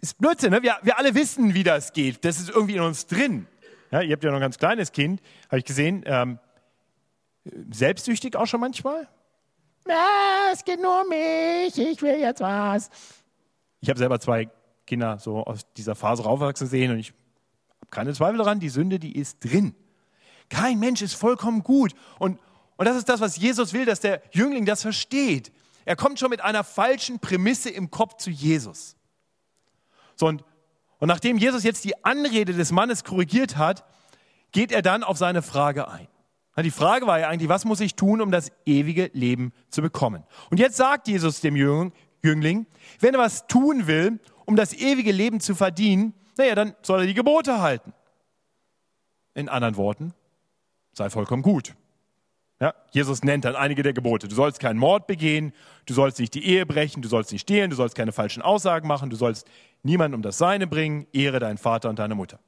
ist 0.00 0.18
Blödsinn, 0.18 0.50
ne? 0.50 0.62
wir, 0.62 0.78
wir 0.82 0.98
alle 0.98 1.14
wissen, 1.14 1.54
wie 1.54 1.62
das 1.62 1.92
geht. 1.92 2.24
Das 2.24 2.40
ist 2.40 2.50
irgendwie 2.50 2.74
in 2.74 2.82
uns 2.82 3.06
drin. 3.06 3.46
Ja, 3.90 4.00
ihr 4.00 4.12
habt 4.12 4.24
ja 4.24 4.30
noch 4.30 4.38
ein 4.38 4.42
ganz 4.42 4.58
kleines 4.58 4.92
Kind, 4.92 5.22
habe 5.46 5.58
ich 5.58 5.64
gesehen. 5.64 6.02
Ähm, 6.06 6.38
selbstsüchtig 7.70 8.36
auch 8.36 8.46
schon 8.46 8.60
manchmal? 8.60 9.08
es 10.52 10.64
geht 10.64 10.80
nur 10.80 11.02
um 11.02 11.08
mich, 11.08 11.76
ich 11.76 12.02
will 12.02 12.20
jetzt 12.20 12.40
was. 12.40 12.88
Ich 13.80 13.88
habe 13.88 13.98
selber 13.98 14.20
zwei 14.20 14.48
Kinder 14.86 15.18
so 15.18 15.44
aus 15.44 15.60
dieser 15.76 15.94
Phase 15.94 16.22
raufwachsen 16.22 16.66
sehen 16.66 16.92
und 16.92 16.98
ich 16.98 17.08
habe 17.08 17.90
keine 17.90 18.12
Zweifel 18.12 18.38
daran, 18.38 18.60
die 18.60 18.68
Sünde, 18.68 18.98
die 18.98 19.16
ist 19.16 19.40
drin. 19.40 19.74
Kein 20.48 20.78
Mensch 20.78 21.02
ist 21.02 21.14
vollkommen 21.14 21.62
gut. 21.62 21.94
Und, 22.18 22.38
und 22.76 22.86
das 22.86 22.96
ist 22.96 23.08
das, 23.08 23.20
was 23.20 23.36
Jesus 23.36 23.72
will, 23.72 23.84
dass 23.84 24.00
der 24.00 24.22
Jüngling 24.32 24.66
das 24.66 24.82
versteht. 24.82 25.52
Er 25.84 25.96
kommt 25.96 26.18
schon 26.18 26.30
mit 26.30 26.42
einer 26.42 26.64
falschen 26.64 27.18
Prämisse 27.18 27.70
im 27.70 27.90
Kopf 27.90 28.16
zu 28.16 28.30
Jesus. 28.30 28.96
So, 30.14 30.26
und, 30.26 30.44
und 30.98 31.08
nachdem 31.08 31.38
Jesus 31.38 31.64
jetzt 31.64 31.84
die 31.84 32.04
Anrede 32.04 32.52
des 32.52 32.70
Mannes 32.70 33.02
korrigiert 33.02 33.56
hat, 33.56 33.84
geht 34.52 34.70
er 34.70 34.82
dann 34.82 35.02
auf 35.02 35.16
seine 35.16 35.42
Frage 35.42 35.88
ein. 35.88 36.06
Die 36.60 36.70
Frage 36.70 37.06
war 37.06 37.18
ja 37.18 37.28
eigentlich, 37.28 37.48
was 37.48 37.64
muss 37.64 37.80
ich 37.80 37.94
tun, 37.94 38.20
um 38.20 38.30
das 38.30 38.52
ewige 38.66 39.10
Leben 39.14 39.52
zu 39.70 39.80
bekommen? 39.80 40.24
Und 40.50 40.60
jetzt 40.60 40.76
sagt 40.76 41.08
Jesus 41.08 41.40
dem 41.40 41.56
Jüngling, 41.56 42.66
wenn 43.00 43.14
er 43.14 43.20
was 43.20 43.46
tun 43.46 43.86
will, 43.86 44.20
um 44.44 44.54
das 44.54 44.74
ewige 44.74 45.12
Leben 45.12 45.40
zu 45.40 45.54
verdienen, 45.54 46.12
naja, 46.36 46.54
dann 46.54 46.74
soll 46.82 47.00
er 47.00 47.06
die 47.06 47.14
Gebote 47.14 47.60
halten. 47.60 47.94
In 49.34 49.48
anderen 49.48 49.76
Worten, 49.76 50.12
sei 50.92 51.08
vollkommen 51.08 51.42
gut. 51.42 51.74
Ja, 52.60 52.74
Jesus 52.92 53.24
nennt 53.24 53.44
dann 53.44 53.56
einige 53.56 53.82
der 53.82 53.92
Gebote. 53.92 54.28
Du 54.28 54.34
sollst 54.36 54.60
keinen 54.60 54.78
Mord 54.78 55.06
begehen, 55.06 55.52
du 55.86 55.94
sollst 55.94 56.20
nicht 56.20 56.34
die 56.34 56.44
Ehe 56.46 56.64
brechen, 56.66 57.02
du 57.02 57.08
sollst 57.08 57.32
nicht 57.32 57.42
stehlen, 57.42 57.70
du 57.70 57.76
sollst 57.76 57.96
keine 57.96 58.12
falschen 58.12 58.40
Aussagen 58.42 58.86
machen, 58.86 59.10
du 59.10 59.16
sollst 59.16 59.48
niemanden 59.82 60.14
um 60.14 60.22
das 60.22 60.38
Seine 60.38 60.66
bringen, 60.66 61.06
ehre 61.12 61.40
deinen 61.40 61.58
Vater 61.58 61.88
und 61.88 61.98
deine 61.98 62.14
Mutter. 62.14 62.38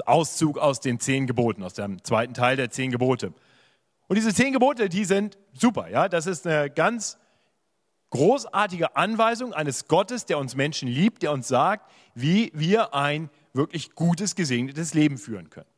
Auszug 0.00 0.58
aus 0.58 0.80
den 0.80 0.98
zehn 0.98 1.26
Geboten, 1.26 1.62
aus 1.62 1.74
dem 1.74 2.02
zweiten 2.02 2.34
Teil 2.34 2.56
der 2.56 2.70
zehn 2.70 2.90
Gebote. 2.90 3.34
Und 4.08 4.16
diese 4.16 4.34
zehn 4.34 4.52
Gebote, 4.52 4.88
die 4.88 5.04
sind 5.04 5.38
super. 5.52 5.88
Ja? 5.88 6.08
Das 6.08 6.26
ist 6.26 6.46
eine 6.46 6.70
ganz 6.70 7.18
großartige 8.10 8.96
Anweisung 8.96 9.54
eines 9.54 9.88
Gottes, 9.88 10.26
der 10.26 10.38
uns 10.38 10.54
Menschen 10.54 10.88
liebt, 10.88 11.22
der 11.22 11.32
uns 11.32 11.48
sagt, 11.48 11.90
wie 12.14 12.50
wir 12.54 12.94
ein 12.94 13.30
wirklich 13.54 13.94
gutes, 13.94 14.34
gesegnetes 14.34 14.94
Leben 14.94 15.18
führen 15.18 15.50
können. 15.50 15.68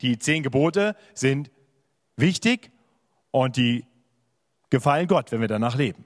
Die 0.00 0.18
zehn 0.18 0.42
Gebote 0.42 0.96
sind 1.14 1.50
wichtig 2.16 2.70
und 3.30 3.56
die 3.56 3.86
gefallen 4.70 5.06
Gott, 5.06 5.32
wenn 5.32 5.40
wir 5.40 5.48
danach 5.48 5.76
leben. 5.76 6.04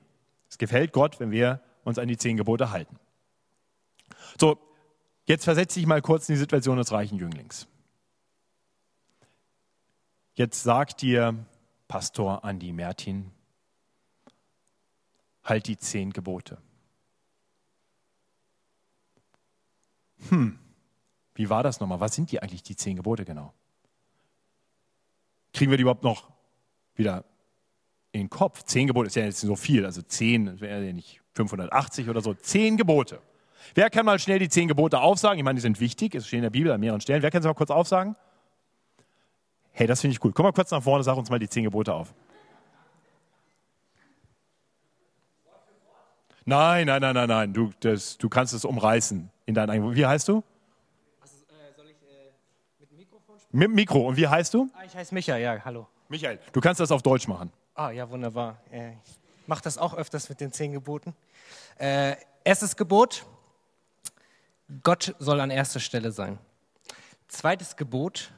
Es 0.48 0.58
gefällt 0.58 0.92
Gott, 0.92 1.20
wenn 1.20 1.30
wir 1.30 1.60
uns 1.84 1.98
an 1.98 2.08
die 2.08 2.16
zehn 2.16 2.36
Gebote 2.36 2.70
halten. 2.70 2.98
So, 4.38 4.58
Jetzt 5.32 5.44
versetze 5.44 5.80
ich 5.80 5.86
mal 5.86 6.02
kurz 6.02 6.28
in 6.28 6.34
die 6.34 6.38
Situation 6.38 6.76
des 6.76 6.92
reichen 6.92 7.18
Jünglings. 7.18 7.66
Jetzt 10.34 10.62
sagt 10.62 11.00
dir 11.00 11.46
Pastor 11.88 12.44
Andi 12.44 12.70
Mertin, 12.70 13.30
halt 15.42 15.68
die 15.68 15.78
zehn 15.78 16.12
Gebote. 16.12 16.58
Hm, 20.28 20.58
wie 21.34 21.48
war 21.48 21.62
das 21.62 21.80
nochmal? 21.80 22.00
Was 22.00 22.14
sind 22.14 22.30
die 22.30 22.42
eigentlich, 22.42 22.62
die 22.62 22.76
zehn 22.76 22.96
Gebote 22.96 23.24
genau? 23.24 23.54
Kriegen 25.54 25.70
wir 25.70 25.78
die 25.78 25.82
überhaupt 25.84 26.04
noch 26.04 26.30
wieder 26.94 27.24
in 28.10 28.20
den 28.20 28.28
Kopf? 28.28 28.64
Zehn 28.64 28.86
Gebote 28.86 29.06
ist 29.06 29.16
ja 29.16 29.24
jetzt 29.24 29.40
so 29.40 29.56
viel, 29.56 29.86
also 29.86 30.02
zehn 30.02 30.60
wäre 30.60 30.84
ja 30.84 30.92
nicht 30.92 31.22
580 31.32 32.10
oder 32.10 32.20
so. 32.20 32.34
Zehn 32.34 32.76
Gebote. 32.76 33.22
Wer 33.74 33.90
kann 33.90 34.04
mal 34.04 34.18
schnell 34.18 34.38
die 34.38 34.48
zehn 34.48 34.68
Gebote 34.68 35.00
aufsagen? 35.00 35.38
Ich 35.38 35.44
meine, 35.44 35.56
die 35.56 35.62
sind 35.62 35.80
wichtig, 35.80 36.14
es 36.14 36.26
stehen 36.26 36.38
in 36.38 36.44
der 36.44 36.50
Bibel 36.50 36.72
an 36.72 36.80
mehreren 36.80 37.00
Stellen. 37.00 37.22
Wer 37.22 37.30
kann 37.30 37.42
sie 37.42 37.48
mal 37.48 37.54
kurz 37.54 37.70
aufsagen? 37.70 38.16
Hey, 39.72 39.86
das 39.86 40.00
finde 40.00 40.16
ich 40.16 40.24
cool. 40.24 40.32
Komm 40.32 40.44
mal 40.44 40.52
kurz 40.52 40.70
nach 40.70 40.82
vorne, 40.82 41.02
sag 41.02 41.16
uns 41.16 41.30
mal 41.30 41.38
die 41.38 41.48
zehn 41.48 41.64
Gebote 41.64 41.94
auf. 41.94 42.14
Nein, 46.44 46.86
nein, 46.86 47.00
nein, 47.00 47.14
nein, 47.14 47.28
nein. 47.28 47.52
Du, 47.52 47.72
das, 47.80 48.18
du 48.18 48.28
kannst 48.28 48.52
es 48.52 48.64
umreißen 48.64 49.30
in 49.46 49.54
deinen 49.54 49.70
eigenen. 49.70 49.94
Wie 49.94 50.04
heißt 50.04 50.28
du? 50.28 50.42
Also, 51.20 51.36
äh, 51.48 51.74
soll 51.76 51.86
ich 51.86 51.96
äh, 52.02 52.32
mit 52.80 52.90
dem 52.90 52.98
Mikrofon 52.98 53.36
sprechen? 53.38 53.58
Mit 53.58 53.68
dem 53.68 53.74
Mikro. 53.74 54.08
Und 54.08 54.16
wie 54.16 54.26
heißt 54.26 54.52
du? 54.52 54.68
Ah, 54.74 54.82
ich 54.84 54.94
heiße 54.94 55.14
Michael, 55.14 55.40
ja, 55.40 55.64
hallo. 55.64 55.86
Michael, 56.08 56.40
du 56.52 56.60
kannst 56.60 56.80
das 56.80 56.90
auf 56.90 57.02
Deutsch 57.02 57.28
machen. 57.28 57.52
Ah, 57.74 57.90
ja, 57.90 58.10
wunderbar. 58.10 58.58
Äh, 58.70 58.90
ich 59.04 59.18
mache 59.46 59.62
das 59.62 59.78
auch 59.78 59.94
öfters 59.94 60.28
mit 60.28 60.40
den 60.40 60.52
zehn 60.52 60.72
Geboten. 60.72 61.14
Äh, 61.78 62.16
erstes 62.44 62.76
Gebot: 62.76 63.24
Gott 64.82 65.14
soll 65.18 65.40
an 65.40 65.50
erster 65.50 65.80
Stelle 65.80 66.12
sein. 66.12 66.38
Zweites 67.28 67.76
Gebot, 67.76 68.32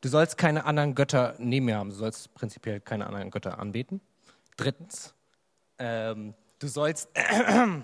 du 0.00 0.08
sollst 0.08 0.36
keine 0.36 0.64
anderen 0.64 0.94
Götter 0.94 1.34
neben 1.38 1.66
mir 1.66 1.76
haben. 1.76 1.90
Du 1.90 1.96
sollst 1.96 2.34
prinzipiell 2.34 2.80
keine 2.80 3.06
anderen 3.06 3.30
Götter 3.30 3.58
anbeten. 3.58 4.00
Drittens, 4.56 5.14
ähm, 5.78 6.34
du 6.58 6.68
sollst 6.68 7.08
äh, 7.14 7.82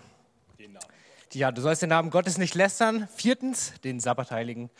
ja, 1.33 1.53
du 1.53 1.63
sollst 1.63 1.83
den 1.83 1.91
Namen 1.91 2.11
Gottes 2.11 2.39
nicht 2.39 2.55
lästern. 2.55 3.09
Viertens, 3.15 3.73
den 3.85 4.01
Sabbat 4.01 4.31
heiligen. 4.31 4.71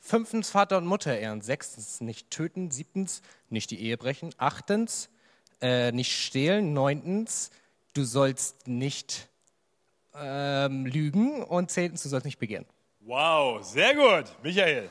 Fünftens, 0.00 0.50
Vater 0.50 0.76
und 0.76 0.86
Mutter 0.86 1.16
ehren. 1.16 1.40
Sechstens, 1.40 2.00
nicht 2.02 2.30
töten. 2.30 2.70
Siebtens, 2.70 3.22
nicht 3.48 3.70
die 3.70 3.80
Ehe 3.80 3.96
brechen. 3.96 4.34
Achtens, 4.36 5.08
äh, 5.62 5.92
nicht 5.92 6.12
stehlen. 6.12 6.74
Neuntens, 6.74 7.50
du 7.94 8.04
sollst 8.04 8.68
nicht 8.68 9.28
ähm, 10.14 10.86
lügen 10.86 11.42
und 11.42 11.70
zehntens, 11.70 12.02
du 12.02 12.08
sollst 12.08 12.24
nicht 12.24 12.38
begehren. 12.38 12.66
Wow, 13.00 13.62
sehr 13.62 13.94
gut, 13.94 14.34
Michael. 14.42 14.90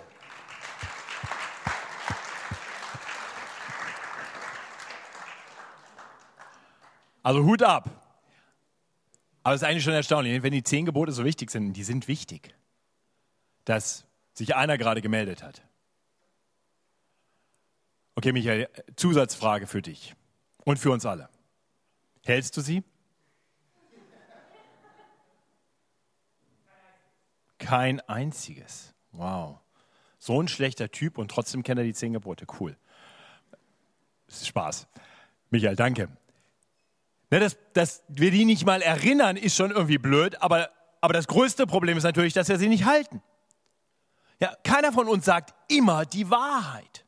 Also 7.23 7.43
Hut 7.43 7.63
ab. 7.63 7.89
Aber 9.43 9.55
es 9.55 9.61
ist 9.61 9.67
eigentlich 9.67 9.83
schon 9.83 9.93
erstaunlich, 9.93 10.43
wenn 10.43 10.51
die 10.51 10.63
zehn 10.63 10.85
Gebote 10.85 11.11
so 11.11 11.25
wichtig 11.25 11.51
sind, 11.51 11.73
die 11.73 11.83
sind 11.83 12.07
wichtig, 12.07 12.53
dass 13.65 14.05
sich 14.33 14.55
einer 14.55 14.77
gerade 14.77 15.01
gemeldet 15.01 15.43
hat. 15.43 15.61
Okay, 18.15 18.31
Michael, 18.31 18.69
Zusatzfrage 18.95 19.67
für 19.67 19.81
dich 19.81 20.15
und 20.65 20.77
für 20.77 20.91
uns 20.91 21.05
alle. 21.05 21.29
Hältst 22.23 22.55
du 22.55 22.61
sie? 22.61 22.83
Kein 27.63 28.01
einziges. 28.01 28.93
Wow. 29.11 29.59
So 30.19 30.41
ein 30.41 30.47
schlechter 30.47 30.91
Typ 30.91 31.17
und 31.17 31.29
trotzdem 31.29 31.63
kennt 31.63 31.79
er 31.79 31.85
die 31.85 31.93
zehn 31.93 32.13
Gebote. 32.13 32.45
Cool. 32.59 32.75
Das 34.27 34.41
ist 34.41 34.47
Spaß. 34.47 34.87
Michael, 35.49 35.75
danke. 35.75 36.09
Ne, 37.29 37.39
dass, 37.39 37.57
dass 37.73 38.03
wir 38.07 38.31
die 38.31 38.45
nicht 38.45 38.65
mal 38.65 38.81
erinnern, 38.81 39.37
ist 39.37 39.55
schon 39.55 39.71
irgendwie 39.71 39.97
blöd, 39.97 40.41
aber, 40.41 40.69
aber 41.01 41.13
das 41.13 41.27
größte 41.27 41.65
Problem 41.65 41.97
ist 41.97 42.03
natürlich, 42.03 42.33
dass 42.33 42.49
wir 42.49 42.57
sie 42.57 42.69
nicht 42.69 42.85
halten. 42.85 43.21
Ja, 44.39 44.55
keiner 44.63 44.91
von 44.91 45.07
uns 45.07 45.25
sagt 45.25 45.53
immer 45.67 46.05
die 46.05 46.29
Wahrheit. 46.29 47.05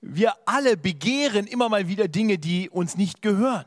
Wir 0.00 0.34
alle 0.46 0.76
begehren 0.76 1.46
immer 1.46 1.68
mal 1.68 1.88
wieder 1.88 2.08
Dinge, 2.08 2.38
die 2.38 2.68
uns 2.68 2.96
nicht 2.96 3.22
gehören. 3.22 3.64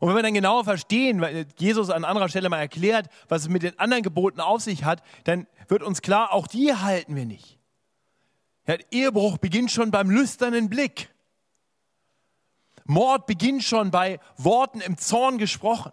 Und 0.00 0.08
wenn 0.08 0.16
wir 0.16 0.22
dann 0.22 0.34
genauer 0.34 0.64
verstehen, 0.64 1.20
weil 1.20 1.46
Jesus 1.58 1.90
an 1.90 2.04
anderer 2.04 2.28
Stelle 2.28 2.48
mal 2.48 2.58
erklärt, 2.58 3.08
was 3.28 3.42
es 3.42 3.48
mit 3.48 3.62
den 3.62 3.78
anderen 3.78 4.02
Geboten 4.02 4.40
auf 4.40 4.60
sich 4.60 4.84
hat, 4.84 5.02
dann 5.24 5.46
wird 5.68 5.82
uns 5.82 6.02
klar, 6.02 6.32
auch 6.32 6.46
die 6.46 6.74
halten 6.74 7.16
wir 7.16 7.26
nicht. 7.26 7.58
Ja, 8.66 8.76
Ehebruch 8.90 9.38
beginnt 9.38 9.70
schon 9.70 9.90
beim 9.90 10.10
lüsternen 10.10 10.68
Blick. 10.68 11.10
Mord 12.84 13.26
beginnt 13.26 13.62
schon 13.62 13.90
bei 13.90 14.20
Worten 14.36 14.80
im 14.80 14.98
Zorn 14.98 15.38
gesprochen. 15.38 15.92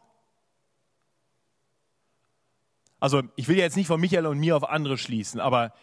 Also 3.00 3.22
ich 3.36 3.48
will 3.48 3.57
jetzt 3.57 3.75
nicht 3.75 3.88
von 3.88 4.00
Michael 4.00 4.27
und 4.27 4.39
mir 4.39 4.55
auf 4.55 4.69
andere 4.69 4.98
schließen, 4.98 5.39
aber 5.39 5.74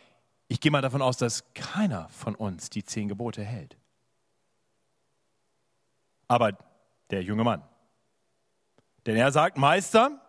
ich 0.48 0.60
gehe 0.60 0.72
mal 0.72 0.82
davon 0.82 1.02
aus, 1.02 1.16
dass 1.16 1.52
keiner 1.54 2.08
von 2.08 2.34
uns 2.34 2.70
die 2.70 2.82
zehn 2.82 3.08
Gebote 3.08 3.44
hält. 3.44 3.76
Aber 6.28 6.56
der 7.10 7.22
junge 7.22 7.44
Mann. 7.44 7.62
Denn 9.06 9.16
er 9.16 9.32
sagt, 9.32 9.56
Meister, 9.56 10.20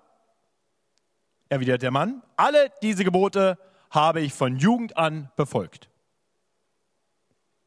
erwidert 1.49 1.81
der 1.81 1.91
Mann, 1.91 2.23
alle 2.37 2.71
diese 2.81 3.03
Gebote 3.03 3.57
habe 3.89 4.21
ich 4.21 4.33
von 4.33 4.57
Jugend 4.57 4.97
an 4.97 5.29
befolgt. 5.35 5.89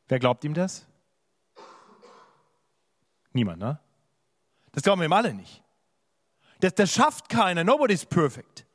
Wer 0.09 0.19
glaubt 0.19 0.45
ihm 0.45 0.55
das? 0.55 0.87
Niemand, 3.33 3.59
ne? 3.59 3.81
Das 4.73 4.83
glauben 4.83 5.01
wir 5.01 5.07
ihm 5.07 5.13
alle 5.13 5.35
nicht. 5.35 5.63
Das, 6.61 6.75
das 6.75 6.93
schafft 6.93 7.29
keiner. 7.29 7.65
Nobody's 7.65 8.07
perfect. 8.07 8.67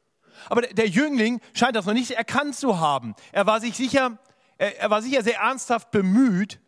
Aber 0.47 0.61
der, 0.61 0.73
der, 0.73 0.87
Jüngling 0.87 1.41
scheint 1.53 1.75
das 1.75 1.85
noch 1.85 1.93
nicht 1.93 2.11
erkannt 2.11 2.55
zu 2.55 2.79
haben. 2.79 3.15
Er 3.31 3.45
war 3.45 3.59
sich 3.59 3.75
sicher, 3.75 4.17
er, 4.57 4.79
er 4.79 4.89
war 4.89 5.01
sicher 5.01 5.23
sehr 5.23 5.39
ernsthaft 5.39 5.91
bemüht, 5.91 6.59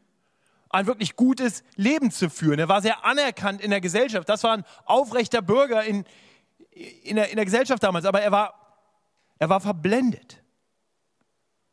ein 0.74 0.88
wirklich 0.88 1.16
gutes 1.16 1.64
Leben 1.76 2.12
zu 2.12 2.30
führen. 2.30 2.60
Er 2.60 2.70
war 2.70 2.82
sehr 2.82 3.06
anerkannt 3.06 3.62
in 3.62 3.72
der 3.72 3.82
Gesellschaft. 3.82 4.30
Das 4.30 4.44
war 4.44 4.54
ein 4.58 4.66
aufrechter 4.86 5.42
Bürger 5.42 5.84
in, 5.84 6.06
in, 7.04 7.16
der, 7.16 7.30
in 7.30 7.36
der 7.36 7.46
Gesellschaft 7.46 7.84
damals. 7.84 8.06
Aber 8.06 8.22
er 8.22 8.32
war, 8.32 8.54
er 9.40 9.50
war 9.50 9.60
verblendet. 9.60 10.44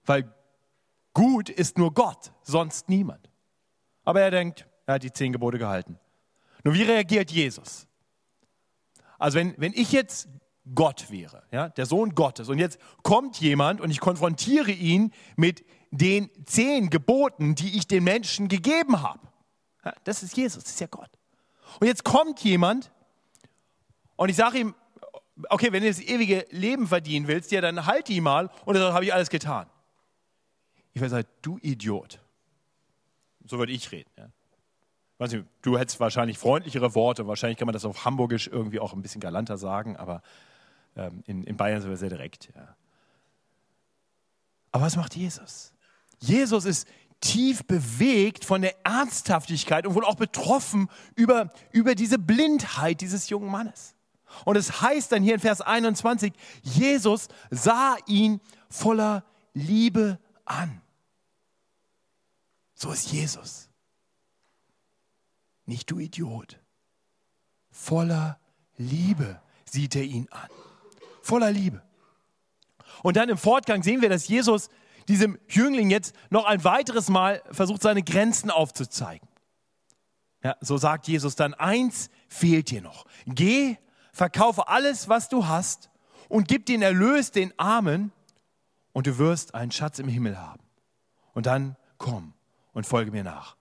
Weil 0.05 0.33
gut 1.13 1.49
ist 1.49 1.79
nur 1.79 1.93
Gott, 1.93 2.33
sonst 2.43 2.89
niemand. 2.89 3.31
Aber 4.05 4.21
er 4.21 4.31
denkt, 4.31 4.67
er 4.87 4.95
hat 4.95 5.03
die 5.03 5.13
zehn 5.13 5.33
Gebote 5.33 5.59
gehalten. 5.59 5.99
Nur 6.65 6.75
wie 6.75 6.83
reagiert 6.83 7.31
Jesus? 7.31 7.87
Also 9.19 9.39
wenn, 9.39 9.55
wenn 9.59 9.73
ich 9.75 9.93
jetzt 9.93 10.29
Gott 10.75 11.11
wäre, 11.11 11.45
ja, 11.51 11.69
der 11.69 11.87
Sohn 11.87 12.15
Gottes, 12.15 12.49
und 12.49 12.59
jetzt 12.59 12.79
kommt 13.03 13.41
jemand 13.41 13.81
und 13.81 13.91
ich 13.91 14.01
konfrontiere 14.01 14.71
ihn 14.71 15.13
mit 15.37 15.65
den 15.91 16.31
zehn 16.45 16.91
Geboten, 16.91 17.55
die 17.55 17.77
ich 17.77 17.87
den 17.87 18.05
Menschen 18.05 18.49
gegeben 18.49 19.03
habe. 19.03 19.21
Das 20.05 20.23
ist 20.23 20.37
Jesus, 20.37 20.65
das 20.65 20.73
ist 20.73 20.81
ja 20.81 20.87
Gott. 20.87 21.11
Und 21.81 21.87
jetzt 21.87 22.05
kommt 22.05 22.41
jemand 22.45 22.91
und 24.17 24.29
ich 24.29 24.37
sage 24.37 24.59
ihm, 24.59 24.75
okay, 25.49 25.73
wenn 25.73 25.83
du 25.83 25.89
das 25.89 26.01
ewige 26.01 26.47
Leben 26.51 26.87
verdienen 26.87 27.29
willst, 27.29 27.51
ja, 27.53 27.61
dann 27.61 27.87
halt 27.87 28.09
die 28.09 28.21
mal 28.21 28.51
und 28.65 28.75
dann 28.75 28.93
habe 28.93 29.05
ich 29.05 29.15
alles 29.15 29.31
getan. 29.31 29.67
Ich 30.93 31.01
würde 31.01 31.11
sagen, 31.11 31.29
du 31.43 31.59
Idiot. 31.63 32.21
So 33.45 33.59
würde 33.59 33.73
ich 33.73 33.91
reden. 33.93 34.11
Ja 34.17 34.29
du 35.63 35.79
hättest 35.79 35.99
wahrscheinlich 36.01 36.39
freundlichere 36.39 36.95
Worte, 36.95 37.27
wahrscheinlich 37.27 37.59
kann 37.59 37.67
man 37.67 37.73
das 37.73 37.85
auf 37.85 38.05
Hamburgisch 38.05 38.47
irgendwie 38.47 38.79
auch 38.79 38.93
ein 38.93 39.03
bisschen 39.03 39.21
galanter 39.21 39.59
sagen, 39.59 39.97
aber 39.97 40.23
ähm, 40.97 41.23
in, 41.27 41.45
in, 41.45 41.57
Bayern 41.57 41.81
sind 41.81 41.91
wir 41.91 41.97
sehr 41.97 42.09
direkt. 42.09 42.51
Ja. 42.55 42.77
Aber 44.71 44.85
was 44.85 44.97
macht 44.97 45.17
Jesus? 45.17 45.73
Jesus 46.19 46.65
ist 46.65 46.89
tief 47.21 47.65
bewegt 47.65 48.45
von 48.45 48.63
der 48.63 48.75
Ernsthaftigkeit 48.85 49.87
und 49.87 49.95
wohl 49.95 50.05
auch 50.05 50.15
betroffen 50.15 50.89
über, 51.17 51.53
über 51.73 51.95
diese 51.95 52.19
Blindheit 52.19 53.01
dieses 53.01 53.29
jungen 53.29 53.51
Mannes. 53.51 53.95
Und 54.45 54.57
es 54.57 54.83
heißt 54.83 55.11
dann 55.11 55.23
hier 55.23 55.35
in 55.35 55.41
Vers 55.41 55.61
21, 55.61 56.33
Jesus 56.63 57.29
sah 57.51 57.97
ihn 58.07 58.41
voller 58.69 59.25
Liebe 59.55 60.19
an. 60.45 60.81
So 62.75 62.93
ist 62.93 63.11
Jesus 63.11 63.69
nicht 65.69 65.91
du 65.91 65.99
Idiot. 65.99 66.59
Voller 67.71 68.41
Liebe 68.79 69.41
sieht 69.65 69.95
er 69.95 70.03
ihn 70.03 70.27
an. 70.31 70.49
Voller 71.23 71.53
Liebe. 71.53 71.83
Und 73.03 73.17
dann 73.17 73.29
im 73.29 73.37
Fortgang 73.37 73.83
sehen 73.83 74.01
wir, 74.01 74.09
dass 74.09 74.27
Jesus 74.27 74.71
diesem 75.09 75.39
Jüngling 75.49 75.91
jetzt 75.91 76.15
noch 76.31 76.45
ein 76.45 76.63
weiteres 76.65 77.09
Mal 77.09 77.43
versucht, 77.51 77.83
seine 77.83 78.03
Grenzen 78.03 78.51
aufzuzeigen. 78.51 79.27
Ja, 80.45 80.57
so 80.61 80.77
sagt 80.77 81.09
Jesus 81.09 81.35
dann, 81.35 81.55
eins 81.55 82.11
fehlt 82.29 82.71
dir 82.71 82.83
noch. 82.83 83.07
Geh, 83.27 83.77
verkaufe 84.13 84.69
alles, 84.69 85.09
was 85.09 85.29
du 85.29 85.47
hast 85.47 85.91
und 86.29 86.47
gib 86.47 86.67
den 86.67 86.83
Erlös 86.83 87.33
den 87.33 87.53
Armen 87.59 88.13
und 88.93 89.07
du 89.07 89.19
wirst 89.19 89.55
einen 89.55 89.73
Schatz 89.73 89.99
im 89.99 90.09
Himmel 90.09 90.39
haben. 90.39 90.63
Und 91.35 91.47
dann 91.47 91.77
komm 91.99 92.35
und 92.73 92.87
folge 92.87 93.11
mir 93.11 93.25
nach. 93.25 93.57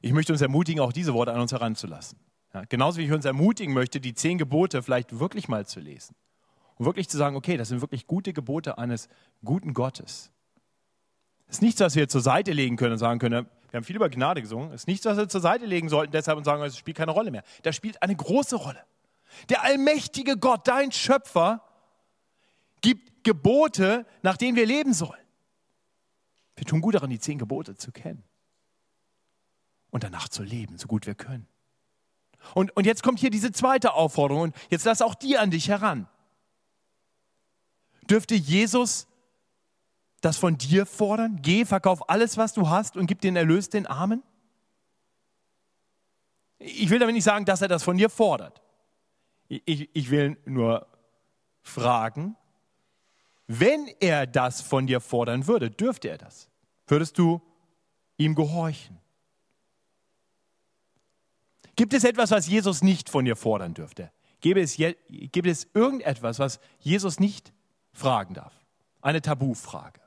Ich 0.00 0.12
möchte 0.12 0.32
uns 0.32 0.42
ermutigen, 0.42 0.80
auch 0.80 0.92
diese 0.92 1.14
Worte 1.14 1.32
an 1.32 1.40
uns 1.40 1.52
heranzulassen. 1.52 2.18
Ja, 2.54 2.64
genauso 2.68 2.98
wie 2.98 3.04
ich 3.04 3.12
uns 3.12 3.24
ermutigen 3.24 3.74
möchte, 3.74 4.00
die 4.00 4.14
zehn 4.14 4.38
Gebote 4.38 4.82
vielleicht 4.82 5.18
wirklich 5.18 5.48
mal 5.48 5.66
zu 5.66 5.80
lesen. 5.80 6.14
Und 6.76 6.84
wirklich 6.84 7.08
zu 7.08 7.16
sagen, 7.16 7.36
okay, 7.36 7.56
das 7.56 7.68
sind 7.68 7.80
wirklich 7.80 8.06
gute 8.06 8.32
Gebote 8.32 8.78
eines 8.78 9.08
guten 9.44 9.74
Gottes. 9.74 10.30
Es 11.48 11.56
ist 11.56 11.62
nichts, 11.62 11.80
was 11.80 11.94
wir 11.94 12.08
zur 12.08 12.20
Seite 12.20 12.52
legen 12.52 12.76
können 12.76 12.92
und 12.92 12.98
sagen 12.98 13.18
können, 13.18 13.46
wir 13.70 13.78
haben 13.78 13.84
viel 13.84 13.96
über 13.96 14.08
Gnade 14.08 14.42
gesungen, 14.42 14.70
es 14.70 14.82
ist 14.82 14.86
nichts, 14.86 15.04
was 15.06 15.16
wir 15.16 15.28
zur 15.28 15.40
Seite 15.40 15.66
legen 15.66 15.88
sollten 15.88 16.12
deshalb 16.12 16.38
und 16.38 16.44
sagen, 16.44 16.62
es 16.62 16.76
spielt 16.76 16.96
keine 16.96 17.12
Rolle 17.12 17.30
mehr. 17.30 17.42
Das 17.62 17.76
spielt 17.76 18.02
eine 18.02 18.14
große 18.14 18.56
Rolle. 18.56 18.80
Der 19.48 19.62
allmächtige 19.62 20.36
Gott, 20.36 20.66
dein 20.68 20.92
Schöpfer, 20.92 21.62
gibt 22.80 23.24
Gebote, 23.24 24.06
nach 24.22 24.36
denen 24.36 24.56
wir 24.56 24.66
leben 24.66 24.92
sollen. 24.92 25.20
Wir 26.56 26.64
tun 26.64 26.80
gut 26.80 26.94
daran, 26.94 27.10
die 27.10 27.18
zehn 27.18 27.38
Gebote 27.38 27.76
zu 27.76 27.92
kennen 27.92 28.22
und 29.90 30.04
danach 30.04 30.28
zu 30.28 30.42
leben, 30.42 30.78
so 30.78 30.86
gut 30.86 31.06
wir 31.06 31.14
können. 31.14 31.46
Und, 32.54 32.74
und 32.76 32.86
jetzt 32.86 33.02
kommt 33.02 33.18
hier 33.18 33.30
diese 33.30 33.50
zweite 33.52 33.94
Aufforderung 33.94 34.42
und 34.44 34.56
jetzt 34.70 34.84
lass 34.84 35.02
auch 35.02 35.14
die 35.14 35.36
an 35.36 35.50
dich 35.50 35.68
heran. 35.68 36.08
Dürfte 38.08 38.34
Jesus 38.34 39.06
das 40.20 40.38
von 40.38 40.58
dir 40.58 40.86
fordern? 40.86 41.38
Geh, 41.42 41.64
verkauf 41.64 42.08
alles, 42.08 42.36
was 42.36 42.52
du 42.52 42.68
hast 42.68 42.96
und 42.96 43.06
gib 43.06 43.20
den 43.20 43.36
Erlös 43.36 43.68
den 43.68 43.86
Armen? 43.86 44.22
Ich 46.58 46.90
will 46.90 46.98
damit 46.98 47.14
nicht 47.14 47.24
sagen, 47.24 47.44
dass 47.44 47.62
er 47.62 47.68
das 47.68 47.82
von 47.82 47.96
dir 47.96 48.08
fordert. 48.08 48.62
Ich, 49.48 49.88
ich 49.92 50.10
will 50.10 50.36
nur 50.44 50.86
fragen, 51.62 52.36
wenn 53.46 53.86
er 54.00 54.26
das 54.26 54.60
von 54.60 54.86
dir 54.86 55.00
fordern 55.00 55.46
würde, 55.46 55.70
dürfte 55.70 56.08
er 56.08 56.18
das? 56.18 56.48
Würdest 56.86 57.18
du 57.18 57.40
ihm 58.16 58.34
gehorchen? 58.34 58.98
Gibt 61.76 61.92
es 61.92 62.04
etwas, 62.04 62.30
was 62.30 62.48
Jesus 62.48 62.82
nicht 62.82 63.10
von 63.10 63.24
dir 63.24 63.36
fordern 63.36 63.74
dürfte? 63.74 64.10
Gibt 64.40 64.58
es, 64.58 64.76
gibt 64.76 65.46
es 65.46 65.68
irgendetwas, 65.74 66.38
was 66.38 66.58
Jesus 66.80 67.20
nicht 67.20 67.52
fragen 67.96 68.34
darf? 68.34 68.52
Eine 69.00 69.22
Tabufrage. 69.22 70.00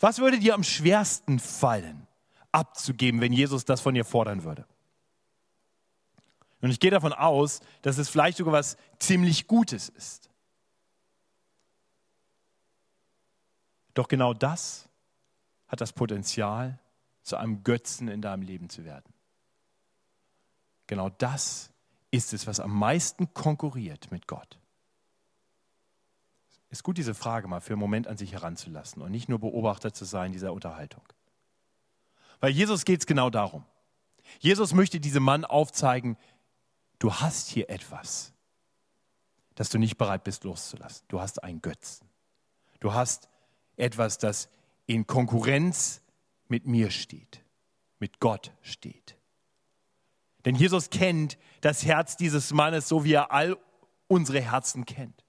Was 0.00 0.18
würde 0.18 0.38
dir 0.38 0.54
am 0.54 0.64
schwersten 0.64 1.38
fallen, 1.38 2.06
abzugeben, 2.56 3.20
wenn 3.20 3.32
Jesus 3.32 3.66
das 3.66 3.82
von 3.82 3.94
ihr 3.94 4.04
fordern 4.04 4.42
würde. 4.42 4.66
Und 6.62 6.70
ich 6.70 6.80
gehe 6.80 6.90
davon 6.90 7.12
aus, 7.12 7.60
dass 7.82 7.98
es 7.98 8.08
vielleicht 8.08 8.38
sogar 8.38 8.54
was 8.54 8.78
ziemlich 8.98 9.46
Gutes 9.46 9.90
ist. 9.90 10.30
Doch 13.92 14.08
genau 14.08 14.32
das 14.32 14.88
hat 15.68 15.80
das 15.80 15.92
Potenzial, 15.92 16.78
zu 17.22 17.36
einem 17.36 17.64
Götzen 17.64 18.06
in 18.06 18.22
deinem 18.22 18.42
Leben 18.42 18.70
zu 18.70 18.84
werden. 18.84 19.12
Genau 20.86 21.10
das 21.10 21.72
ist 22.12 22.32
es, 22.32 22.46
was 22.46 22.60
am 22.60 22.70
meisten 22.70 23.34
konkurriert 23.34 24.12
mit 24.12 24.28
Gott. 24.28 24.60
Ist 26.76 26.82
gut, 26.82 26.98
diese 26.98 27.14
Frage 27.14 27.48
mal 27.48 27.62
für 27.62 27.72
einen 27.72 27.80
Moment 27.80 28.06
an 28.06 28.18
sich 28.18 28.34
heranzulassen 28.34 29.00
und 29.00 29.10
nicht 29.10 29.30
nur 29.30 29.38
Beobachter 29.38 29.94
zu 29.94 30.04
sein 30.04 30.32
dieser 30.32 30.52
Unterhaltung. 30.52 31.02
Weil 32.40 32.50
Jesus 32.50 32.84
geht 32.84 33.00
es 33.00 33.06
genau 33.06 33.30
darum. 33.30 33.64
Jesus 34.40 34.74
möchte 34.74 35.00
diesem 35.00 35.22
Mann 35.22 35.46
aufzeigen, 35.46 36.18
du 36.98 37.14
hast 37.14 37.48
hier 37.48 37.70
etwas, 37.70 38.34
das 39.54 39.70
du 39.70 39.78
nicht 39.78 39.96
bereit 39.96 40.22
bist 40.22 40.44
loszulassen. 40.44 41.06
Du 41.08 41.18
hast 41.18 41.42
einen 41.42 41.62
Götzen. 41.62 42.10
Du 42.80 42.92
hast 42.92 43.30
etwas, 43.78 44.18
das 44.18 44.50
in 44.84 45.06
Konkurrenz 45.06 46.02
mit 46.46 46.66
mir 46.66 46.90
steht, 46.90 47.42
mit 48.00 48.20
Gott 48.20 48.52
steht. 48.60 49.16
Denn 50.44 50.56
Jesus 50.56 50.90
kennt 50.90 51.38
das 51.62 51.86
Herz 51.86 52.18
dieses 52.18 52.52
Mannes, 52.52 52.86
so 52.86 53.02
wie 53.02 53.14
er 53.14 53.32
all 53.32 53.56
unsere 54.08 54.42
Herzen 54.42 54.84
kennt. 54.84 55.25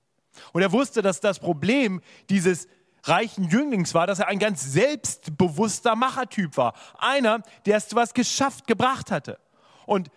Und 0.53 0.61
er 0.61 0.71
wusste, 0.71 1.01
dass 1.01 1.19
das 1.19 1.39
Problem 1.39 2.01
dieses 2.29 2.67
reichen 3.03 3.45
Jünglings 3.45 3.93
war, 3.93 4.07
dass 4.07 4.19
er 4.19 4.27
ein 4.27 4.39
ganz 4.39 4.63
selbstbewusster 4.63 5.95
Machertyp 5.95 6.57
war. 6.57 6.73
Einer, 6.97 7.41
der 7.65 7.77
es 7.77 7.87
zu 7.87 7.95
was 7.95 8.13
geschafft, 8.13 8.67
gebracht 8.67 9.11
hatte. 9.11 9.39
Und, 9.85 10.09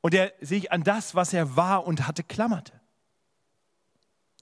und 0.00 0.12
der 0.12 0.32
sich 0.40 0.72
an 0.72 0.82
das, 0.82 1.14
was 1.14 1.32
er 1.32 1.56
war 1.56 1.86
und 1.86 2.06
hatte, 2.06 2.22
klammerte. 2.22 2.80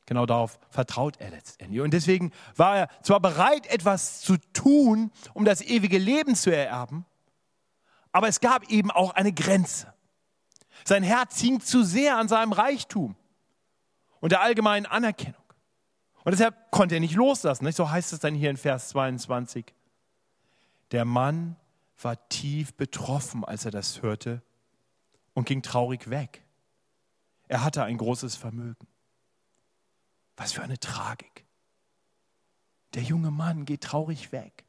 Genau 0.07 0.25
darauf 0.25 0.59
vertraut 0.71 1.19
er 1.19 1.31
letztendlich. 1.31 1.83
Und 1.83 1.93
deswegen 1.93 2.33
war 2.57 2.77
er 2.79 2.89
zwar 3.03 3.21
bereit, 3.21 3.67
etwas 3.67 4.23
zu 4.23 4.39
tun, 4.55 5.13
um 5.35 5.45
das 5.45 5.61
ewige 5.61 5.99
Leben 5.99 6.35
zu 6.35 6.51
ererben, 6.51 7.05
aber 8.11 8.29
es 8.29 8.41
gab 8.41 8.71
eben 8.71 8.91
auch 8.91 9.15
eine 9.15 9.33
Grenze. 9.33 9.93
Sein 10.85 11.03
Herz 11.03 11.39
hing 11.41 11.61
zu 11.61 11.85
sehr 11.85 12.17
an 12.17 12.27
seinem 12.27 12.53
Reichtum 12.53 13.17
und 14.21 14.33
der 14.33 14.41
allgemeinen 14.41 14.87
Anerkennung. 14.87 15.43
Und 16.25 16.33
deshalb 16.33 16.71
konnte 16.71 16.97
er 16.97 17.01
nicht 17.01 17.15
loslassen. 17.15 17.65
Nicht? 17.65 17.77
So 17.77 17.91
heißt 17.91 18.13
es 18.13 18.21
dann 18.21 18.35
hier 18.35 18.51
in 18.51 18.57
Vers 18.57 18.91
22. 18.91 19.65
Der 20.91 21.05
Mann 21.05 21.57
war 22.01 22.29
tief 22.29 22.75
betroffen, 22.75 23.45
als 23.45 23.65
er 23.65 23.71
das 23.71 24.03
hörte 24.03 24.43
und 25.35 25.47
ging 25.47 25.63
traurig 25.63 26.11
weg. 26.11 26.45
Er 27.49 27.65
hatte 27.65 27.83
ein 27.83 27.97
großes 27.97 28.37
Vermögen. 28.37 28.87
Was 30.37 30.53
für 30.53 30.63
eine 30.63 30.79
Tragik. 30.79 31.45
Der 32.95 33.03
junge 33.03 33.31
Mann 33.31 33.65
geht 33.65 33.83
traurig 33.83 34.33
weg. 34.33 34.65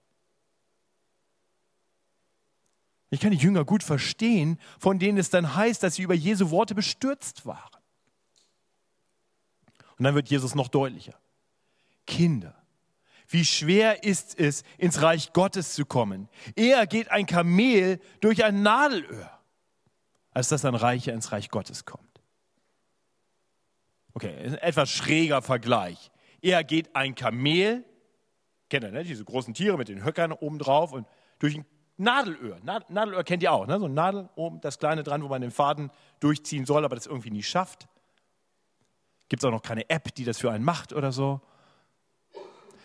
Ich 3.11 3.19
kann 3.19 3.31
die 3.31 3.37
Jünger 3.37 3.65
gut 3.65 3.83
verstehen, 3.83 4.59
von 4.77 4.99
denen 4.99 5.17
es 5.17 5.29
dann 5.29 5.55
heißt, 5.55 5.81
dass 5.81 5.95
sie 5.95 6.03
über 6.03 6.13
Jesu 6.13 6.51
Worte 6.51 6.75
bestürzt 6.75 7.45
waren. 7.45 7.78
Und 9.99 10.05
dann 10.05 10.15
wird 10.15 10.29
Jesus 10.29 10.55
noch 10.55 10.69
deutlicher. 10.69 11.13
Kinder, 12.07 12.55
wie 13.27 13.45
schwer 13.45 14.03
ist 14.03 14.39
es, 14.39 14.63
ins 14.77 15.01
Reich 15.01 15.33
Gottes 15.33 15.73
zu 15.75 15.85
kommen. 15.85 16.29
Eher 16.55 16.87
geht 16.87 17.11
ein 17.11 17.25
Kamel 17.27 17.99
durch 18.21 18.43
ein 18.43 18.63
Nadelöhr, 18.63 19.29
als 20.31 20.49
dass 20.49 20.65
ein 20.65 20.73
Reicher 20.73 21.13
ins 21.13 21.31
Reich 21.31 21.49
Gottes 21.49 21.85
kommt. 21.85 22.21
Okay, 24.13 24.33
ein 24.43 24.55
etwas 24.55 24.89
schräger 24.89 25.41
Vergleich. 25.41 26.09
Eher 26.41 26.63
geht 26.63 26.95
ein 26.95 27.13
Kamel, 27.13 27.83
kennt 28.69 28.85
ihr, 28.85 28.91
ne? 28.91 29.03
diese 29.03 29.25
großen 29.25 29.53
Tiere 29.53 29.77
mit 29.77 29.89
den 29.89 30.03
Höckern 30.03 30.31
oben 30.31 30.57
drauf 30.57 30.93
und 30.93 31.05
durch 31.39 31.55
ein 31.57 31.65
Nadelöhr. 31.97 32.57
Nadelöhr 32.63 33.23
kennt 33.25 33.43
ihr 33.43 33.51
auch, 33.51 33.67
ne? 33.67 33.77
so 33.79 33.85
ein 33.85 33.93
Nadel 33.93 34.29
oben, 34.35 34.61
das 34.61 34.79
kleine 34.79 35.03
dran, 35.03 35.21
wo 35.21 35.27
man 35.27 35.41
den 35.41 35.51
Faden 35.51 35.91
durchziehen 36.21 36.65
soll, 36.65 36.85
aber 36.85 36.95
das 36.95 37.05
irgendwie 37.05 37.31
nie 37.31 37.43
schafft. 37.43 37.89
Gibt 39.29 39.43
es 39.43 39.47
auch 39.47 39.51
noch 39.51 39.61
keine 39.61 39.89
App, 39.89 40.13
die 40.15 40.25
das 40.25 40.39
für 40.39 40.51
einen 40.51 40.65
macht 40.65 40.91
oder 40.91 41.11
so. 41.11 41.39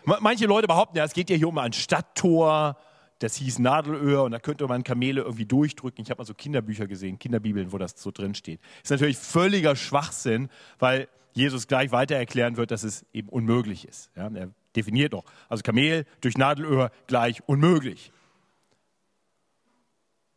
Manche 0.05 0.47
Leute 0.47 0.67
behaupten 0.67 0.99
ja, 0.99 1.05
es 1.05 1.15
geht 1.15 1.31
ja 1.31 1.37
hier 1.37 1.49
um 1.49 1.57
ein 1.57 1.73
Stadttor, 1.73 2.77
das 3.21 3.37
hieß 3.37 3.59
Nadelöhr 3.59 4.25
und 4.25 4.33
da 4.33 4.39
könnte 4.39 4.67
man 4.67 4.85
Kamele 4.85 5.23
irgendwie 5.23 5.47
durchdrücken. 5.47 6.03
Ich 6.03 6.11
habe 6.11 6.19
mal 6.19 6.27
so 6.27 6.35
Kinderbücher 6.35 6.87
gesehen, 6.87 7.19
Kinderbibeln, 7.19 7.73
wo 7.73 7.79
das 7.79 7.95
so 7.97 8.11
drin 8.11 8.35
steht. 8.35 8.61
Ist 8.83 8.91
natürlich 8.91 9.17
völliger 9.17 9.77
Schwachsinn, 9.77 10.51
weil 10.79 11.09
Jesus 11.33 11.67
gleich 11.67 11.91
weiter 11.91 12.17
erklären 12.17 12.59
wird, 12.59 12.71
dass 12.71 12.85
es 12.85 13.07
eben 13.15 13.31
unmöglich 13.31 13.89
ist. 13.89 14.11
Ja, 14.15 14.29
er 14.29 14.51
definiert 14.77 15.13
noch. 15.13 15.25
Also 15.49 15.63
Kamel 15.63 16.05
durch 16.21 16.37
Nadelöhr 16.37 16.91
gleich 17.07 17.43
unmöglich. 17.49 18.13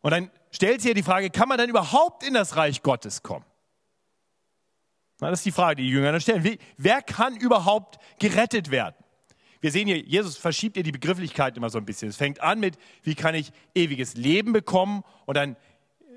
Und 0.00 0.12
dann 0.12 0.30
stellt 0.50 0.80
sich 0.80 0.88
ja 0.88 0.94
die 0.94 1.02
Frage, 1.02 1.28
kann 1.28 1.48
man 1.48 1.58
dann 1.58 1.68
überhaupt 1.68 2.26
in 2.26 2.32
das 2.32 2.56
Reich 2.56 2.82
Gottes 2.82 3.22
kommen? 3.22 3.44
Das 5.18 5.40
ist 5.40 5.46
die 5.46 5.52
Frage, 5.52 5.76
die 5.76 5.82
die 5.84 5.90
Jünger 5.90 6.12
dann 6.12 6.20
stellen. 6.20 6.58
Wer 6.76 7.02
kann 7.02 7.36
überhaupt 7.36 7.98
gerettet 8.18 8.70
werden? 8.70 8.94
Wir 9.60 9.72
sehen 9.72 9.88
hier, 9.88 9.98
Jesus 9.98 10.36
verschiebt 10.36 10.76
ja 10.76 10.82
die 10.84 10.92
Begrifflichkeit 10.92 11.56
immer 11.56 11.68
so 11.70 11.78
ein 11.78 11.84
bisschen. 11.84 12.08
Es 12.08 12.16
fängt 12.16 12.40
an 12.40 12.60
mit, 12.60 12.78
wie 13.02 13.16
kann 13.16 13.34
ich 13.34 13.50
ewiges 13.74 14.14
Leben 14.14 14.52
bekommen? 14.52 15.02
Und 15.26 15.36
dann 15.36 15.56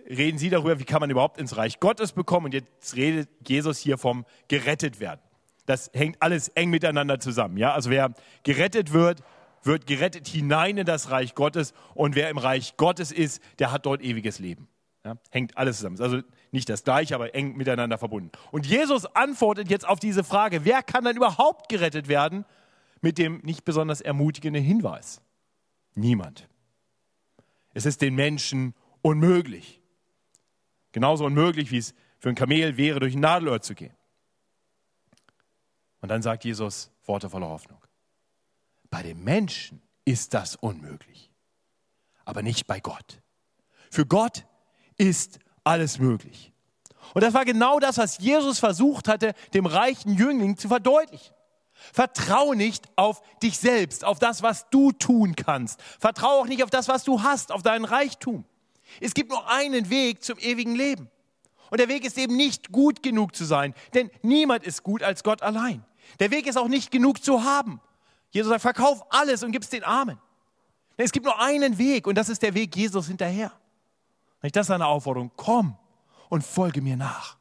reden 0.08 0.38
sie 0.38 0.50
darüber, 0.50 0.80
wie 0.80 0.84
kann 0.84 1.00
man 1.00 1.10
überhaupt 1.10 1.40
ins 1.40 1.58
Reich 1.58 1.80
Gottes 1.80 2.12
bekommen? 2.12 2.46
Und 2.46 2.54
jetzt 2.54 2.96
redet 2.96 3.30
Jesus 3.48 3.80
hier 3.80 3.98
vom 3.98 4.26
gerettet 4.48 5.00
werden. 5.00 5.22
Das 5.66 5.90
hängt 5.94 6.22
alles 6.22 6.50
eng 6.50 6.70
miteinander 6.70 7.20
zusammen. 7.20 7.58
Ja? 7.58 7.74
Also 7.74 7.90
wer 7.90 8.14
gerettet 8.44 8.94
wird, 8.94 9.24
wird 9.64 9.88
gerettet 9.88 10.28
hinein 10.28 10.78
in 10.78 10.86
das 10.86 11.10
Reich 11.10 11.34
Gottes 11.34 11.74
und 11.94 12.16
wer 12.16 12.30
im 12.30 12.38
Reich 12.38 12.78
Gottes 12.78 13.12
ist, 13.12 13.42
der 13.60 13.72
hat 13.72 13.86
dort 13.86 14.02
ewiges 14.02 14.40
Leben. 14.40 14.68
Ja, 15.04 15.18
hängt 15.32 15.58
alles 15.58 15.78
zusammen. 15.78 16.00
Also 16.00 16.22
nicht 16.52 16.70
das 16.70 16.84
gleiche, 16.84 17.16
aber 17.16 17.34
eng 17.34 17.56
miteinander 17.56 17.98
verbunden. 17.98 18.32
Und 18.52 18.66
Jesus 18.66 19.06
antwortet 19.06 19.70
jetzt 19.70 19.88
auf 19.88 20.00
diese 20.00 20.24
Frage, 20.24 20.66
wer 20.66 20.84
kann 20.84 21.04
dann 21.04 21.16
überhaupt 21.16 21.70
gerettet 21.70 22.08
werden, 22.08 22.46
mit 23.02 23.18
dem 23.18 23.40
nicht 23.44 23.66
besonders 23.66 24.02
ermutigenden 24.02 24.64
Hinweis. 24.64 25.22
Niemand. 25.96 26.48
Es 27.74 27.86
ist 27.86 28.02
den 28.02 28.16
Menschen 28.16 28.76
unmöglich. 29.02 29.82
Genauso 30.92 31.26
unmöglich, 31.26 31.72
wie 31.72 31.78
es 31.78 31.96
für 32.20 32.30
ein 32.30 32.36
Kamel 32.36 32.78
wäre, 32.78 33.00
durch 33.00 33.16
ein 33.16 33.22
Nadelöhr 33.22 33.62
zu 33.62 33.74
gehen. 33.74 33.94
Und 36.02 36.10
dann 36.10 36.22
sagt 36.22 36.44
Jesus 36.44 36.92
Worte 37.06 37.30
voller 37.30 37.48
Hoffnung. 37.48 37.80
Bei 38.90 39.04
den 39.04 39.24
Menschen 39.24 39.82
ist 40.06 40.34
das 40.34 40.56
unmöglich, 40.56 41.32
aber 42.26 42.42
nicht 42.42 42.68
bei 42.68 42.80
Gott. 42.80 43.22
Für 43.90 44.06
Gott 44.06 44.46
ist 44.98 45.40
alles 45.64 46.00
möglich. 46.00 46.52
Und 47.14 47.24
das 47.24 47.34
war 47.34 47.46
genau 47.46 47.80
das, 47.80 47.98
was 47.98 48.18
Jesus 48.20 48.60
versucht 48.60 49.08
hatte, 49.08 49.34
dem 49.54 49.66
reichen 49.66 50.16
Jüngling 50.16 50.58
zu 50.58 50.68
verdeutlichen. 50.68 51.34
Vertrau 51.94 52.54
nicht 52.54 52.86
auf 52.96 53.22
dich 53.42 53.58
selbst, 53.58 54.06
auf 54.06 54.20
das, 54.20 54.44
was 54.44 54.70
du 54.70 54.92
tun 54.92 55.36
kannst. 55.36 55.82
Vertrau 56.00 56.42
auch 56.42 56.46
nicht 56.46 56.64
auf 56.64 56.70
das, 56.70 56.88
was 56.88 57.04
du 57.04 57.24
hast, 57.24 57.52
auf 57.52 57.64
deinen 57.64 57.86
Reichtum. 57.86 58.46
Es 59.00 59.14
gibt 59.14 59.32
nur 59.32 59.50
einen 59.50 59.90
Weg 59.90 60.24
zum 60.24 60.38
ewigen 60.38 60.76
Leben. 60.76 61.10
Und 61.70 61.80
der 61.80 61.88
Weg 61.88 62.06
ist 62.06 62.18
eben 62.18 62.36
nicht 62.36 62.72
gut 62.72 63.02
genug 63.02 63.36
zu 63.36 63.46
sein, 63.46 63.74
denn 63.94 64.12
niemand 64.22 64.64
ist 64.64 64.84
gut 64.84 65.02
als 65.02 65.24
Gott 65.24 65.42
allein. 65.42 65.84
Der 66.20 66.30
Weg 66.30 66.46
ist 66.46 66.58
auch 66.58 66.68
nicht 66.68 66.92
genug 66.92 67.24
zu 67.24 67.44
haben, 67.44 67.80
Jesus 68.32 68.50
sagt, 68.50 68.62
verkauf 68.62 69.04
alles 69.10 69.44
und 69.44 69.52
gib 69.52 69.62
es 69.62 69.70
den 69.70 69.84
Armen. 69.84 70.18
Es 70.98 71.12
gibt 71.12 71.26
nur 71.26 71.40
einen 71.40 71.78
Weg 71.78 72.08
und 72.08 72.16
das 72.16 72.30
ist 72.30 72.42
der 72.42 72.54
Weg 72.54 72.76
Jesus 72.76 73.08
hinterher. 73.08 73.52
Das 74.42 74.68
ist 74.68 74.72
eine 74.72 74.88
Aufforderung. 74.88 75.32
Komm 75.36 75.78
und 76.30 76.44
folge 76.44 76.82
mir 76.82 76.98
nach. 76.98 77.38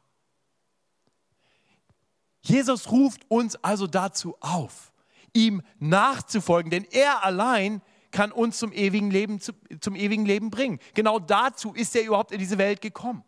Jesus 2.41 2.91
ruft 2.91 3.29
uns 3.29 3.55
also 3.63 3.87
dazu 3.87 4.35
auf, 4.39 4.91
ihm 5.33 5.61
nachzufolgen, 5.79 6.71
denn 6.71 6.85
er 6.91 7.23
allein 7.23 7.81
kann 8.11 8.31
uns 8.31 8.57
zum 8.57 8.73
ewigen 8.73 9.09
Leben, 9.09 9.39
zum 9.39 9.95
ewigen 9.95 10.25
Leben 10.25 10.49
bringen. 10.49 10.79
Genau 10.93 11.19
dazu 11.19 11.73
ist 11.73 11.95
er 11.95 12.03
überhaupt 12.03 12.31
in 12.31 12.39
diese 12.39 12.57
Welt 12.57 12.81
gekommen. 12.81 13.23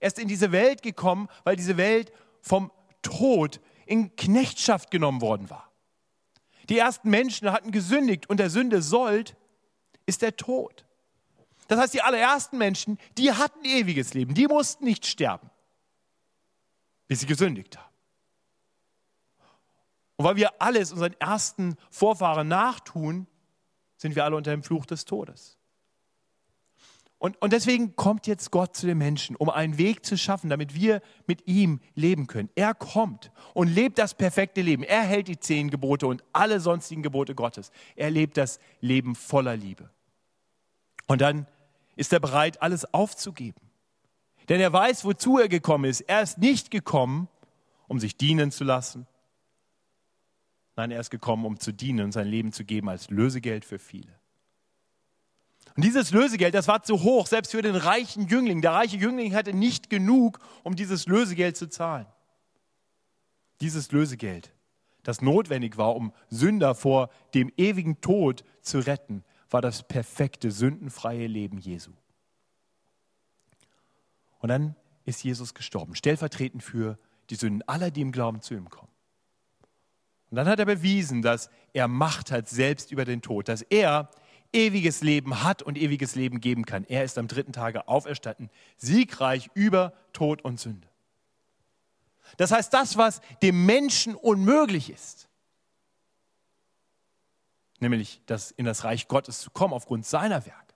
Er 0.00 0.08
ist 0.08 0.18
in 0.18 0.28
diese 0.28 0.52
Welt 0.52 0.82
gekommen, 0.82 1.28
weil 1.44 1.56
diese 1.56 1.76
Welt 1.76 2.12
vom 2.40 2.70
Tod 3.02 3.60
in 3.86 4.14
Knechtschaft 4.16 4.90
genommen 4.90 5.20
worden 5.20 5.50
war. 5.50 5.70
Die 6.68 6.78
ersten 6.78 7.10
Menschen 7.10 7.50
hatten 7.50 7.72
gesündigt 7.72 8.28
und 8.28 8.38
der 8.38 8.50
Sünde 8.50 8.82
sollt 8.82 9.36
ist 10.06 10.22
der 10.22 10.36
Tod. 10.36 10.86
Das 11.68 11.78
heißt, 11.78 11.94
die 11.94 12.02
allerersten 12.02 12.58
Menschen, 12.58 12.98
die 13.16 13.32
hatten 13.32 13.64
ewiges 13.64 14.14
Leben, 14.14 14.34
die 14.34 14.46
mussten 14.46 14.84
nicht 14.84 15.06
sterben, 15.06 15.50
bis 17.06 17.20
sie 17.20 17.26
gesündigt 17.26 17.78
haben. 17.78 17.94
Und 20.16 20.24
weil 20.24 20.36
wir 20.36 20.60
alles 20.60 20.92
unseren 20.92 21.14
ersten 21.20 21.76
Vorfahren 21.90 22.48
nachtun, 22.48 23.28
sind 23.96 24.16
wir 24.16 24.24
alle 24.24 24.36
unter 24.36 24.50
dem 24.50 24.62
Fluch 24.64 24.86
des 24.86 25.04
Todes. 25.04 25.58
Und, 27.18 27.40
und 27.42 27.52
deswegen 27.52 27.96
kommt 27.96 28.26
jetzt 28.28 28.50
Gott 28.52 28.76
zu 28.76 28.86
den 28.86 28.98
Menschen, 28.98 29.34
um 29.36 29.50
einen 29.50 29.76
Weg 29.76 30.06
zu 30.06 30.16
schaffen, 30.16 30.50
damit 30.50 30.74
wir 30.74 31.02
mit 31.26 31.46
ihm 31.48 31.80
leben 31.94 32.28
können. 32.28 32.48
Er 32.54 32.74
kommt 32.74 33.32
und 33.54 33.68
lebt 33.68 33.98
das 33.98 34.14
perfekte 34.14 34.62
Leben. 34.62 34.84
Er 34.84 35.02
hält 35.02 35.26
die 35.26 35.38
zehn 35.38 35.68
Gebote 35.68 36.06
und 36.06 36.22
alle 36.32 36.60
sonstigen 36.60 37.02
Gebote 37.02 37.34
Gottes. 37.34 37.72
Er 37.96 38.10
lebt 38.10 38.36
das 38.36 38.60
Leben 38.80 39.16
voller 39.16 39.56
Liebe. 39.56 39.90
Und 41.08 41.20
dann 41.20 41.48
ist 41.98 42.12
er 42.12 42.20
bereit, 42.20 42.62
alles 42.62 42.94
aufzugeben. 42.94 43.60
Denn 44.48 44.60
er 44.60 44.72
weiß, 44.72 45.04
wozu 45.04 45.38
er 45.38 45.48
gekommen 45.48 45.84
ist. 45.84 46.00
Er 46.02 46.22
ist 46.22 46.38
nicht 46.38 46.70
gekommen, 46.70 47.28
um 47.88 47.98
sich 47.98 48.16
dienen 48.16 48.50
zu 48.50 48.64
lassen. 48.64 49.06
Nein, 50.76 50.92
er 50.92 51.00
ist 51.00 51.10
gekommen, 51.10 51.44
um 51.44 51.58
zu 51.58 51.72
dienen 51.72 52.04
und 52.04 52.12
sein 52.12 52.28
Leben 52.28 52.52
zu 52.52 52.64
geben 52.64 52.88
als 52.88 53.10
Lösegeld 53.10 53.64
für 53.64 53.80
viele. 53.80 54.14
Und 55.74 55.84
dieses 55.84 56.12
Lösegeld, 56.12 56.54
das 56.54 56.68
war 56.68 56.82
zu 56.82 57.02
hoch, 57.02 57.26
selbst 57.26 57.50
für 57.50 57.62
den 57.62 57.74
reichen 57.74 58.28
Jüngling. 58.28 58.62
Der 58.62 58.72
reiche 58.72 58.96
Jüngling 58.96 59.34
hatte 59.34 59.52
nicht 59.52 59.90
genug, 59.90 60.38
um 60.62 60.76
dieses 60.76 61.06
Lösegeld 61.06 61.56
zu 61.56 61.68
zahlen. 61.68 62.06
Dieses 63.60 63.90
Lösegeld, 63.90 64.52
das 65.02 65.20
notwendig 65.20 65.76
war, 65.76 65.96
um 65.96 66.12
Sünder 66.30 66.76
vor 66.76 67.10
dem 67.34 67.52
ewigen 67.56 68.00
Tod 68.00 68.44
zu 68.62 68.78
retten, 68.78 69.24
war 69.50 69.62
das 69.62 69.86
perfekte, 69.86 70.50
sündenfreie 70.50 71.26
Leben 71.26 71.58
Jesu. 71.58 71.92
Und 74.40 74.48
dann 74.48 74.76
ist 75.04 75.24
Jesus 75.24 75.54
gestorben, 75.54 75.94
stellvertretend 75.94 76.62
für 76.62 76.98
die 77.30 77.34
Sünden 77.34 77.62
aller, 77.66 77.90
die 77.90 78.02
im 78.02 78.12
Glauben 78.12 78.40
zu 78.40 78.54
ihm 78.54 78.68
kommen. 78.68 78.92
Und 80.30 80.36
dann 80.36 80.48
hat 80.48 80.58
er 80.58 80.66
bewiesen, 80.66 81.22
dass 81.22 81.50
er 81.72 81.88
Macht 81.88 82.30
hat 82.30 82.48
selbst 82.48 82.92
über 82.92 83.04
den 83.04 83.22
Tod, 83.22 83.48
dass 83.48 83.62
er 83.62 84.10
ewiges 84.52 85.02
Leben 85.02 85.42
hat 85.42 85.62
und 85.62 85.76
ewiges 85.78 86.14
Leben 86.14 86.40
geben 86.40 86.64
kann. 86.64 86.84
Er 86.84 87.04
ist 87.04 87.18
am 87.18 87.28
dritten 87.28 87.52
Tage 87.52 87.88
auferstanden, 87.88 88.50
siegreich 88.76 89.50
über 89.54 89.92
Tod 90.12 90.42
und 90.42 90.60
Sünde. 90.60 90.88
Das 92.36 92.50
heißt, 92.50 92.72
das, 92.72 92.96
was 92.96 93.20
dem 93.42 93.64
Menschen 93.64 94.14
unmöglich 94.14 94.90
ist, 94.90 95.27
nämlich 97.80 98.22
das 98.26 98.50
in 98.50 98.64
das 98.64 98.84
Reich 98.84 99.08
Gottes 99.08 99.40
zu 99.40 99.50
kommen 99.50 99.74
aufgrund 99.74 100.06
seiner 100.06 100.44
Werke, 100.46 100.74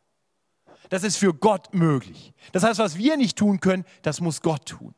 das 0.88 1.04
ist 1.04 1.16
für 1.16 1.32
Gott 1.32 1.72
möglich. 1.72 2.34
Das 2.52 2.64
heißt, 2.64 2.78
was 2.78 2.98
wir 2.98 3.16
nicht 3.16 3.38
tun 3.38 3.60
können, 3.60 3.84
das 4.02 4.20
muss 4.20 4.42
Gott 4.42 4.66
tun. 4.66 4.94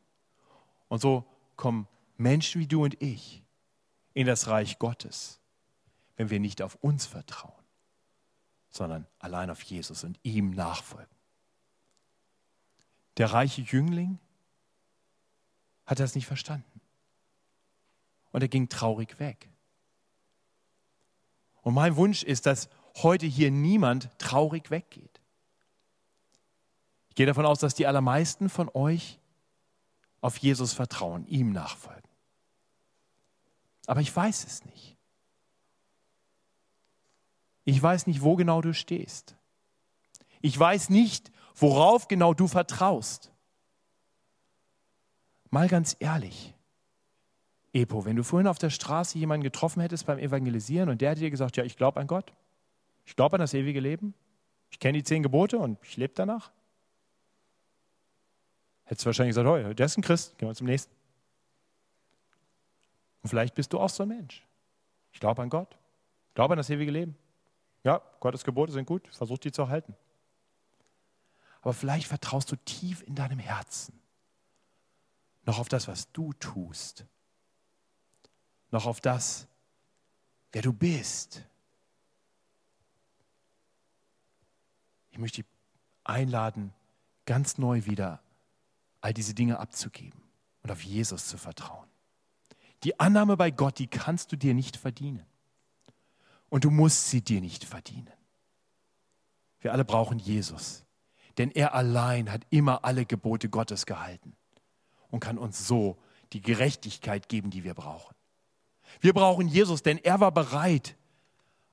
Und 0.88 1.00
so 1.00 1.24
kommen 1.56 1.86
Menschen 2.16 2.60
wie 2.60 2.66
du 2.66 2.84
und 2.84 3.00
ich 3.00 3.42
in 4.12 4.26
das 4.26 4.48
Reich 4.48 4.78
Gottes, 4.78 5.40
wenn 6.16 6.30
wir 6.30 6.40
nicht 6.40 6.62
auf 6.62 6.76
uns 6.76 7.06
vertrauen, 7.06 7.52
sondern 8.70 9.06
allein 9.18 9.50
auf 9.50 9.62
Jesus 9.62 10.04
und 10.04 10.18
ihm 10.22 10.50
nachfolgen. 10.50 11.14
Der 13.16 13.32
reiche 13.32 13.62
Jüngling 13.62 14.18
hat 15.86 16.00
das 16.00 16.14
nicht 16.14 16.26
verstanden. 16.26 16.80
Und 18.32 18.42
er 18.42 18.48
ging 18.48 18.68
traurig 18.68 19.20
weg. 19.20 19.48
Und 21.64 21.74
mein 21.74 21.96
Wunsch 21.96 22.22
ist, 22.22 22.46
dass 22.46 22.68
heute 23.02 23.26
hier 23.26 23.50
niemand 23.50 24.10
traurig 24.18 24.70
weggeht. 24.70 25.20
Ich 27.08 27.16
gehe 27.16 27.26
davon 27.26 27.46
aus, 27.46 27.58
dass 27.58 27.74
die 27.74 27.86
allermeisten 27.86 28.48
von 28.48 28.70
euch 28.74 29.18
auf 30.20 30.36
Jesus 30.36 30.72
vertrauen, 30.72 31.26
ihm 31.26 31.52
nachfolgen. 31.52 32.02
Aber 33.86 34.00
ich 34.00 34.14
weiß 34.14 34.44
es 34.44 34.64
nicht. 34.64 34.96
Ich 37.64 37.82
weiß 37.82 38.06
nicht, 38.06 38.22
wo 38.22 38.36
genau 38.36 38.60
du 38.60 38.74
stehst. 38.74 39.36
Ich 40.42 40.58
weiß 40.58 40.90
nicht, 40.90 41.32
worauf 41.54 42.08
genau 42.08 42.34
du 42.34 42.46
vertraust. 42.46 43.32
Mal 45.50 45.68
ganz 45.68 45.96
ehrlich, 45.98 46.53
Epo, 47.74 48.04
wenn 48.04 48.16
du 48.16 48.22
vorhin 48.22 48.46
auf 48.46 48.58
der 48.58 48.70
Straße 48.70 49.18
jemanden 49.18 49.44
getroffen 49.44 49.80
hättest 49.80 50.06
beim 50.06 50.18
Evangelisieren 50.18 50.88
und 50.88 51.00
der 51.00 51.10
hätte 51.10 51.20
dir 51.20 51.30
gesagt, 51.30 51.56
ja, 51.56 51.64
ich 51.64 51.76
glaube 51.76 52.00
an 52.00 52.06
Gott, 52.06 52.32
ich 53.04 53.16
glaube 53.16 53.34
an 53.34 53.40
das 53.40 53.52
ewige 53.52 53.80
Leben, 53.80 54.14
ich 54.70 54.78
kenne 54.78 54.98
die 54.98 55.04
zehn 55.04 55.22
Gebote 55.22 55.58
und 55.58 55.78
ich 55.82 55.96
lebe 55.96 56.14
danach, 56.14 56.50
Hättest 58.84 59.04
du 59.04 59.06
wahrscheinlich 59.06 59.34
gesagt, 59.34 59.48
oh, 59.48 59.72
der 59.72 59.86
ist 59.86 59.96
ein 59.96 60.02
Christ, 60.02 60.36
gehen 60.38 60.48
wir 60.48 60.54
zum 60.54 60.66
nächsten. 60.66 60.94
Und 63.22 63.30
vielleicht 63.30 63.54
bist 63.54 63.72
du 63.72 63.80
auch 63.80 63.88
so 63.88 64.02
ein 64.02 64.10
Mensch. 64.10 64.46
Ich 65.12 65.20
glaube 65.20 65.40
an 65.42 65.48
Gott. 65.48 65.76
Ich 66.28 66.34
glaube 66.34 66.52
an 66.52 66.58
das 66.58 66.68
ewige 66.68 66.90
Leben. 66.90 67.16
Ja, 67.82 68.02
Gottes 68.20 68.44
Gebote 68.44 68.72
sind 68.72 68.86
gut, 68.86 69.08
versuch 69.08 69.38
die 69.38 69.52
zu 69.52 69.62
erhalten. 69.62 69.94
Aber 71.62 71.72
vielleicht 71.72 72.06
vertraust 72.06 72.52
du 72.52 72.56
tief 72.56 73.02
in 73.06 73.14
deinem 73.14 73.38
Herzen 73.38 73.98
noch 75.46 75.58
auf 75.58 75.68
das, 75.68 75.88
was 75.88 76.10
du 76.12 76.32
tust. 76.34 77.06
Noch 78.74 78.86
auf 78.86 79.00
das, 79.00 79.46
wer 80.50 80.60
du 80.60 80.72
bist. 80.72 81.44
Ich 85.12 85.18
möchte 85.18 85.44
dich 85.44 85.50
einladen, 86.02 86.74
ganz 87.24 87.56
neu 87.56 87.84
wieder 87.84 88.20
all 89.00 89.14
diese 89.14 89.32
Dinge 89.32 89.60
abzugeben 89.60 90.20
und 90.64 90.72
auf 90.72 90.82
Jesus 90.82 91.28
zu 91.28 91.38
vertrauen. 91.38 91.88
Die 92.82 92.98
Annahme 92.98 93.36
bei 93.36 93.52
Gott, 93.52 93.78
die 93.78 93.86
kannst 93.86 94.32
du 94.32 94.36
dir 94.36 94.54
nicht 94.54 94.76
verdienen. 94.76 95.24
Und 96.48 96.64
du 96.64 96.72
musst 96.72 97.10
sie 97.10 97.22
dir 97.22 97.40
nicht 97.40 97.62
verdienen. 97.62 98.10
Wir 99.60 99.70
alle 99.72 99.84
brauchen 99.84 100.18
Jesus, 100.18 100.84
denn 101.38 101.52
er 101.52 101.74
allein 101.74 102.28
hat 102.32 102.44
immer 102.50 102.84
alle 102.84 103.06
Gebote 103.06 103.48
Gottes 103.48 103.86
gehalten 103.86 104.34
und 105.12 105.20
kann 105.20 105.38
uns 105.38 105.64
so 105.64 105.96
die 106.32 106.42
Gerechtigkeit 106.42 107.28
geben, 107.28 107.50
die 107.50 107.62
wir 107.62 107.74
brauchen. 107.74 108.13
Wir 109.00 109.12
brauchen 109.12 109.48
Jesus, 109.48 109.82
denn 109.82 109.98
er 109.98 110.20
war 110.20 110.32
bereit, 110.32 110.96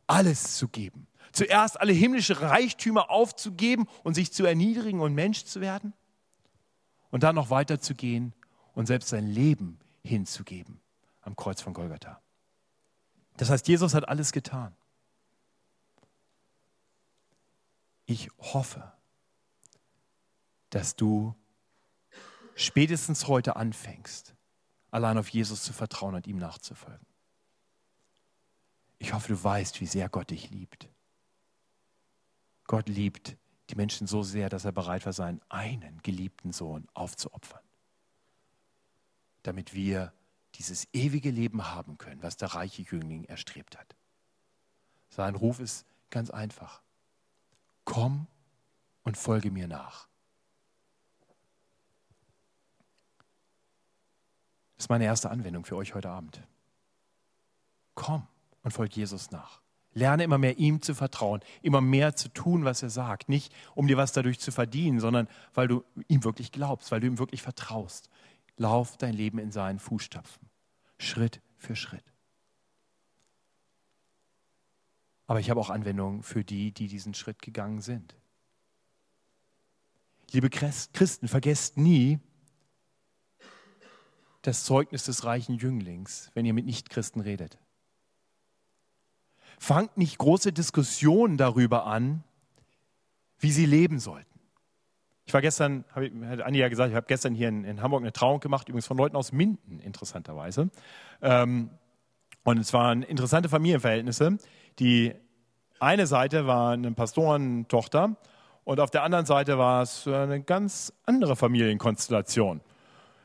alles 0.08 0.58
zu 0.58 0.68
geben. 0.68 1.08
Zuerst 1.32 1.80
alle 1.80 1.94
himmlischen 1.94 2.36
Reichtümer 2.36 3.10
aufzugeben 3.10 3.88
und 4.04 4.16
sich 4.16 4.34
zu 4.34 4.46
erniedrigen 4.46 5.00
und 5.00 5.14
Mensch 5.14 5.46
zu 5.46 5.62
werden 5.62 5.94
und 7.10 7.24
dann 7.24 7.36
noch 7.36 7.50
weiterzugehen 7.50 8.34
und 8.74 8.88
selbst 8.88 9.10
sein 9.10 9.28
Leben 9.28 9.80
hinzugeben 10.04 10.82
am 11.22 11.36
Kreuz 11.36 11.62
von 11.62 11.74
Golgatha. 11.74 12.22
Das 13.38 13.50
heißt, 13.50 13.68
Jesus 13.68 13.94
hat 13.94 14.08
alles 14.10 14.32
getan. 14.32 14.76
Ich 18.06 18.30
hoffe, 18.40 18.92
dass 20.70 20.96
du 20.96 21.36
spätestens 22.56 23.28
heute 23.28 23.56
anfängst, 23.56 24.36
allein 24.90 25.18
auf 25.18 25.30
Jesus 25.30 25.64
zu 25.64 25.72
vertrauen 25.72 26.16
und 26.16 26.28
ihm 26.28 26.38
nachzufolgen. 26.38 27.06
Ich 29.02 29.14
hoffe, 29.14 29.30
du 29.30 29.44
weißt, 29.44 29.82
wie 29.82 29.88
sehr 29.88 30.10
Gott 30.10 30.30
dich 30.30 30.52
liebt. 30.52 30.88
Gott 32.66 32.88
liebt 32.88 33.36
die 33.72 33.76
Menschen 33.76 34.06
so 34.06 34.22
sehr, 34.22 34.48
dass 34.48 34.64
er 34.64 34.72
bereit 34.72 35.08
war, 35.08 35.12
seinen 35.12 35.42
einen 35.50 36.04
geliebten 36.04 36.54
Sohn 36.54 36.88
aufzuopfern, 36.94 37.64
damit 39.42 39.74
wir 39.74 40.14
dieses 40.54 40.88
ewige 40.94 41.32
Leben 41.32 41.68
haben 41.68 41.98
können, 41.98 42.22
was 42.22 42.38
der 42.38 42.50
reiche 42.50 42.84
Jüngling 42.84 43.24
erstrebt 43.24 43.76
hat. 43.76 43.96
Sein 45.10 45.34
Ruf 45.34 45.60
ist 45.60 45.88
ganz 46.12 46.30
einfach. 46.30 46.84
Komm 47.86 48.28
und 49.02 49.18
folge 49.18 49.50
mir 49.50 49.68
nach. 49.68 50.08
Das 54.76 54.86
ist 54.86 54.90
meine 54.90 55.06
erste 55.06 55.32
Anwendung 55.32 55.66
für 55.66 55.76
euch 55.76 55.96
heute 55.96 56.12
Abend. 56.12 56.44
Komm 57.96 58.28
und 58.64 58.72
folge 58.72 58.96
Jesus 58.96 59.32
nach. 59.32 59.62
Lerne 59.94 60.24
immer 60.24 60.38
mehr 60.38 60.58
ihm 60.58 60.82
zu 60.82 60.96
vertrauen, 60.96 61.42
immer 61.62 61.82
mehr 61.82 62.16
zu 62.16 62.30
tun, 62.30 62.64
was 62.64 62.82
er 62.82 62.90
sagt. 62.90 63.28
Nicht, 63.28 63.54
um 63.76 63.88
dir 63.88 63.98
was 63.98 64.14
dadurch 64.14 64.40
zu 64.40 64.52
verdienen, 64.52 65.00
sondern 65.00 65.28
weil 65.54 65.68
du 65.68 65.84
ihm 66.08 66.24
wirklich 66.24 66.52
glaubst, 66.52 66.92
weil 66.92 67.02
du 67.02 67.08
ihm 67.08 67.20
wirklich 67.20 67.42
vertraust. 67.42 68.10
Lauf 68.56 68.96
dein 68.98 69.14
Leben 69.14 69.38
in 69.38 69.52
seinen 69.52 69.80
Fußstapfen, 69.80 70.50
Schritt 70.98 71.42
für 71.58 71.76
Schritt. 71.76 72.06
Aber 75.28 75.40
ich 75.40 75.50
habe 75.50 75.60
auch 75.60 75.70
Anwendungen 75.70 76.24
für 76.24 76.44
die, 76.44 76.72
die 76.72 76.88
diesen 76.88 77.14
Schritt 77.14 77.42
gegangen 77.42 77.82
sind. 77.82 78.16
Liebe 80.32 80.50
Christen, 80.50 81.28
vergesst 81.28 81.78
nie 81.78 82.20
das 84.42 84.64
Zeugnis 84.64 85.04
des 85.04 85.26
reichen 85.26 85.56
Jünglings, 85.56 86.32
wenn 86.34 86.46
ihr 86.46 86.54
mit 86.54 86.66
Nichtchristen 86.66 87.22
redet 87.22 87.60
fangt 89.62 89.96
nicht 89.96 90.18
große 90.18 90.52
Diskussionen 90.52 91.38
darüber 91.38 91.86
an, 91.86 92.24
wie 93.38 93.52
sie 93.52 93.68
leben 93.68 94.00
sollten. 94.00 94.40
Ich 95.26 95.36
war 95.36 95.42
gestern, 95.42 95.86
hat 95.94 96.42
Andi 96.42 96.60
ja 96.60 96.68
gesagt, 96.68 96.90
ich 96.90 96.96
habe 96.96 97.06
gestern 97.06 97.36
hier 97.36 97.50
in, 97.50 97.64
in, 97.64 97.80
Hamburg 97.80 98.02
eine 98.02 98.12
Trauung 98.12 98.40
gemacht, 98.40 98.70
übrigens 98.70 98.88
von 98.88 98.98
Leuten 98.98 99.16
aus 99.16 99.32
Minden, 99.32 99.80
interessanterweise. 99.80 100.72
Ähm, 101.22 101.70
und 102.44 102.58
es 102.58 102.74
waren 102.74 103.04
interessante 103.04 103.50
Familienverhältnisse. 103.50 104.40
Die 104.80 105.14
eine 105.80 106.08
Seite 106.08 106.48
war 106.48 106.72
eine 106.72 106.92
Pastorentochter 106.94 108.18
Und 108.64 108.80
auf 108.80 108.90
der 108.90 109.04
anderen 109.04 109.28
Seite 109.28 109.60
war 109.60 109.84
es 109.84 110.08
eine 110.08 110.42
ganz 110.42 110.92
andere 111.06 111.36
Familienkonstellation. 111.36 112.62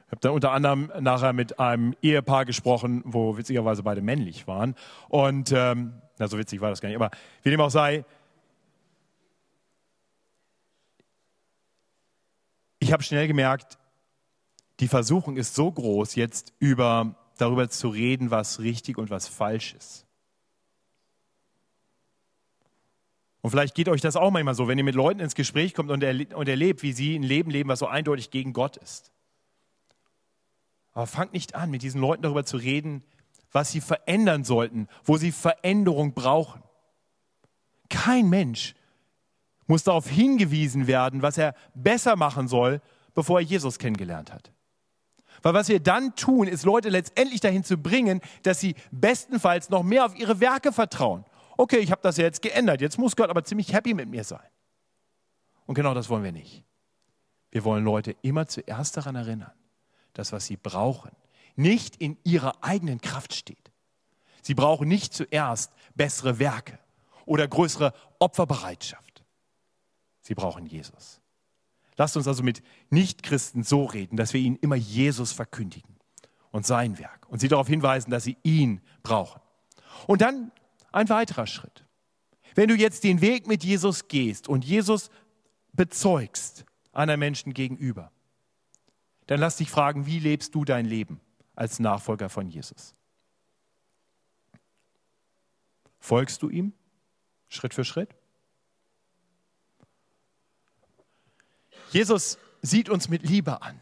Ich 0.06 0.12
habe 0.12 0.20
dann 0.20 0.32
unter 0.32 0.52
anderem 0.52 0.92
nachher 1.00 1.32
mit 1.32 1.58
einem 1.58 1.94
Ehepaar 2.00 2.44
gesprochen, 2.44 3.02
wo 3.04 3.36
witzigerweise 3.36 3.82
beide 3.82 4.02
männlich 4.02 4.46
waren. 4.46 4.76
Und 5.08 5.50
ähm, 5.50 6.00
na, 6.18 6.28
so 6.28 6.38
witzig 6.38 6.60
war 6.60 6.70
das 6.70 6.80
gar 6.80 6.88
nicht. 6.88 6.96
Aber 6.96 7.10
wie 7.42 7.50
dem 7.50 7.60
auch 7.60 7.70
sei, 7.70 8.04
ich 12.78 12.92
habe 12.92 13.02
schnell 13.02 13.26
gemerkt, 13.26 13.78
die 14.78 14.86
Versuchung 14.86 15.36
ist 15.36 15.56
so 15.56 15.72
groß, 15.72 16.14
jetzt 16.14 16.52
über, 16.60 17.16
darüber 17.36 17.68
zu 17.68 17.88
reden, 17.88 18.30
was 18.30 18.60
richtig 18.60 18.98
und 18.98 19.10
was 19.10 19.26
falsch 19.26 19.74
ist. 19.74 20.06
Und 23.40 23.50
vielleicht 23.50 23.74
geht 23.74 23.88
euch 23.88 24.00
das 24.00 24.14
auch 24.14 24.30
manchmal 24.30 24.54
so, 24.54 24.68
wenn 24.68 24.78
ihr 24.78 24.84
mit 24.84 24.94
Leuten 24.94 25.18
ins 25.18 25.34
Gespräch 25.34 25.74
kommt 25.74 25.90
und 25.90 26.02
erlebt, 26.02 26.82
wie 26.82 26.92
sie 26.92 27.16
ein 27.16 27.22
Leben 27.24 27.50
leben, 27.50 27.68
was 27.68 27.80
so 27.80 27.88
eindeutig 27.88 28.30
gegen 28.30 28.52
Gott 28.52 28.76
ist. 28.76 29.12
Aber 30.96 31.06
fangt 31.06 31.34
nicht 31.34 31.54
an, 31.54 31.70
mit 31.70 31.82
diesen 31.82 32.00
Leuten 32.00 32.22
darüber 32.22 32.46
zu 32.46 32.56
reden, 32.56 33.04
was 33.52 33.70
sie 33.70 33.82
verändern 33.82 34.44
sollten, 34.44 34.88
wo 35.04 35.18
sie 35.18 35.30
Veränderung 35.30 36.14
brauchen. 36.14 36.62
Kein 37.90 38.30
Mensch 38.30 38.74
muss 39.66 39.84
darauf 39.84 40.08
hingewiesen 40.08 40.86
werden, 40.86 41.20
was 41.20 41.36
er 41.36 41.54
besser 41.74 42.16
machen 42.16 42.48
soll, 42.48 42.80
bevor 43.14 43.40
er 43.40 43.44
Jesus 43.44 43.78
kennengelernt 43.78 44.32
hat. 44.32 44.52
Weil 45.42 45.52
was 45.52 45.68
wir 45.68 45.80
dann 45.80 46.16
tun, 46.16 46.48
ist 46.48 46.64
Leute 46.64 46.88
letztendlich 46.88 47.40
dahin 47.40 47.62
zu 47.62 47.76
bringen, 47.76 48.22
dass 48.42 48.60
sie 48.60 48.74
bestenfalls 48.90 49.68
noch 49.68 49.82
mehr 49.82 50.06
auf 50.06 50.16
ihre 50.16 50.40
Werke 50.40 50.72
vertrauen. 50.72 51.26
Okay, 51.58 51.76
ich 51.76 51.90
habe 51.90 52.00
das 52.00 52.16
ja 52.16 52.24
jetzt 52.24 52.40
geändert, 52.40 52.80
jetzt 52.80 52.98
muss 52.98 53.16
Gott 53.16 53.28
aber 53.28 53.44
ziemlich 53.44 53.74
happy 53.74 53.92
mit 53.92 54.08
mir 54.08 54.24
sein. 54.24 54.48
Und 55.66 55.74
genau 55.74 55.92
das 55.92 56.08
wollen 56.08 56.24
wir 56.24 56.32
nicht. 56.32 56.64
Wir 57.50 57.64
wollen 57.64 57.84
Leute 57.84 58.16
immer 58.22 58.46
zuerst 58.46 58.96
daran 58.96 59.14
erinnern, 59.14 59.52
dass 60.18 60.32
was 60.32 60.46
sie 60.46 60.56
brauchen, 60.56 61.10
nicht 61.56 61.96
in 61.96 62.16
ihrer 62.24 62.62
eigenen 62.62 63.00
Kraft 63.00 63.34
steht. 63.34 63.70
Sie 64.42 64.54
brauchen 64.54 64.88
nicht 64.88 65.12
zuerst 65.12 65.72
bessere 65.94 66.38
Werke 66.38 66.78
oder 67.24 67.48
größere 67.48 67.92
Opferbereitschaft. 68.18 69.24
Sie 70.20 70.34
brauchen 70.34 70.66
Jesus. 70.66 71.20
Lasst 71.96 72.16
uns 72.16 72.28
also 72.28 72.42
mit 72.42 72.62
Nichtchristen 72.90 73.62
so 73.62 73.84
reden, 73.84 74.16
dass 74.16 74.32
wir 74.34 74.40
ihnen 74.40 74.56
immer 74.56 74.76
Jesus 74.76 75.32
verkündigen 75.32 75.96
und 76.50 76.66
sein 76.66 76.98
Werk 76.98 77.26
und 77.28 77.40
sie 77.40 77.48
darauf 77.48 77.68
hinweisen, 77.68 78.10
dass 78.10 78.24
sie 78.24 78.36
ihn 78.42 78.80
brauchen. 79.02 79.40
Und 80.06 80.20
dann 80.20 80.52
ein 80.92 81.08
weiterer 81.08 81.46
Schritt. 81.46 81.84
Wenn 82.54 82.68
du 82.68 82.74
jetzt 82.74 83.04
den 83.04 83.20
Weg 83.20 83.46
mit 83.46 83.64
Jesus 83.64 84.08
gehst 84.08 84.48
und 84.48 84.64
Jesus 84.64 85.10
bezeugst 85.72 86.64
einer 86.92 87.16
Menschen 87.16 87.52
gegenüber, 87.52 88.12
dann 89.26 89.40
lass 89.40 89.56
dich 89.56 89.70
fragen, 89.70 90.06
wie 90.06 90.18
lebst 90.18 90.54
du 90.54 90.64
dein 90.64 90.86
Leben 90.86 91.20
als 91.54 91.78
Nachfolger 91.78 92.28
von 92.28 92.48
Jesus? 92.48 92.94
Folgst 95.98 96.42
du 96.42 96.48
ihm 96.48 96.72
Schritt 97.48 97.74
für 97.74 97.84
Schritt? 97.84 98.14
Jesus 101.90 102.38
sieht 102.62 102.88
uns 102.88 103.08
mit 103.08 103.22
Liebe 103.22 103.62
an. 103.62 103.80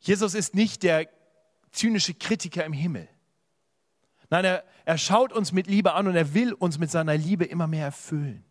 Jesus 0.00 0.34
ist 0.34 0.54
nicht 0.54 0.82
der 0.82 1.08
zynische 1.72 2.14
Kritiker 2.14 2.64
im 2.64 2.72
Himmel. 2.72 3.08
Nein, 4.30 4.44
er, 4.44 4.64
er 4.84 4.98
schaut 4.98 5.32
uns 5.32 5.52
mit 5.52 5.66
Liebe 5.66 5.92
an 5.94 6.08
und 6.08 6.16
er 6.16 6.34
will 6.34 6.52
uns 6.52 6.78
mit 6.78 6.90
seiner 6.90 7.16
Liebe 7.16 7.44
immer 7.44 7.66
mehr 7.66 7.86
erfüllen. 7.86 8.44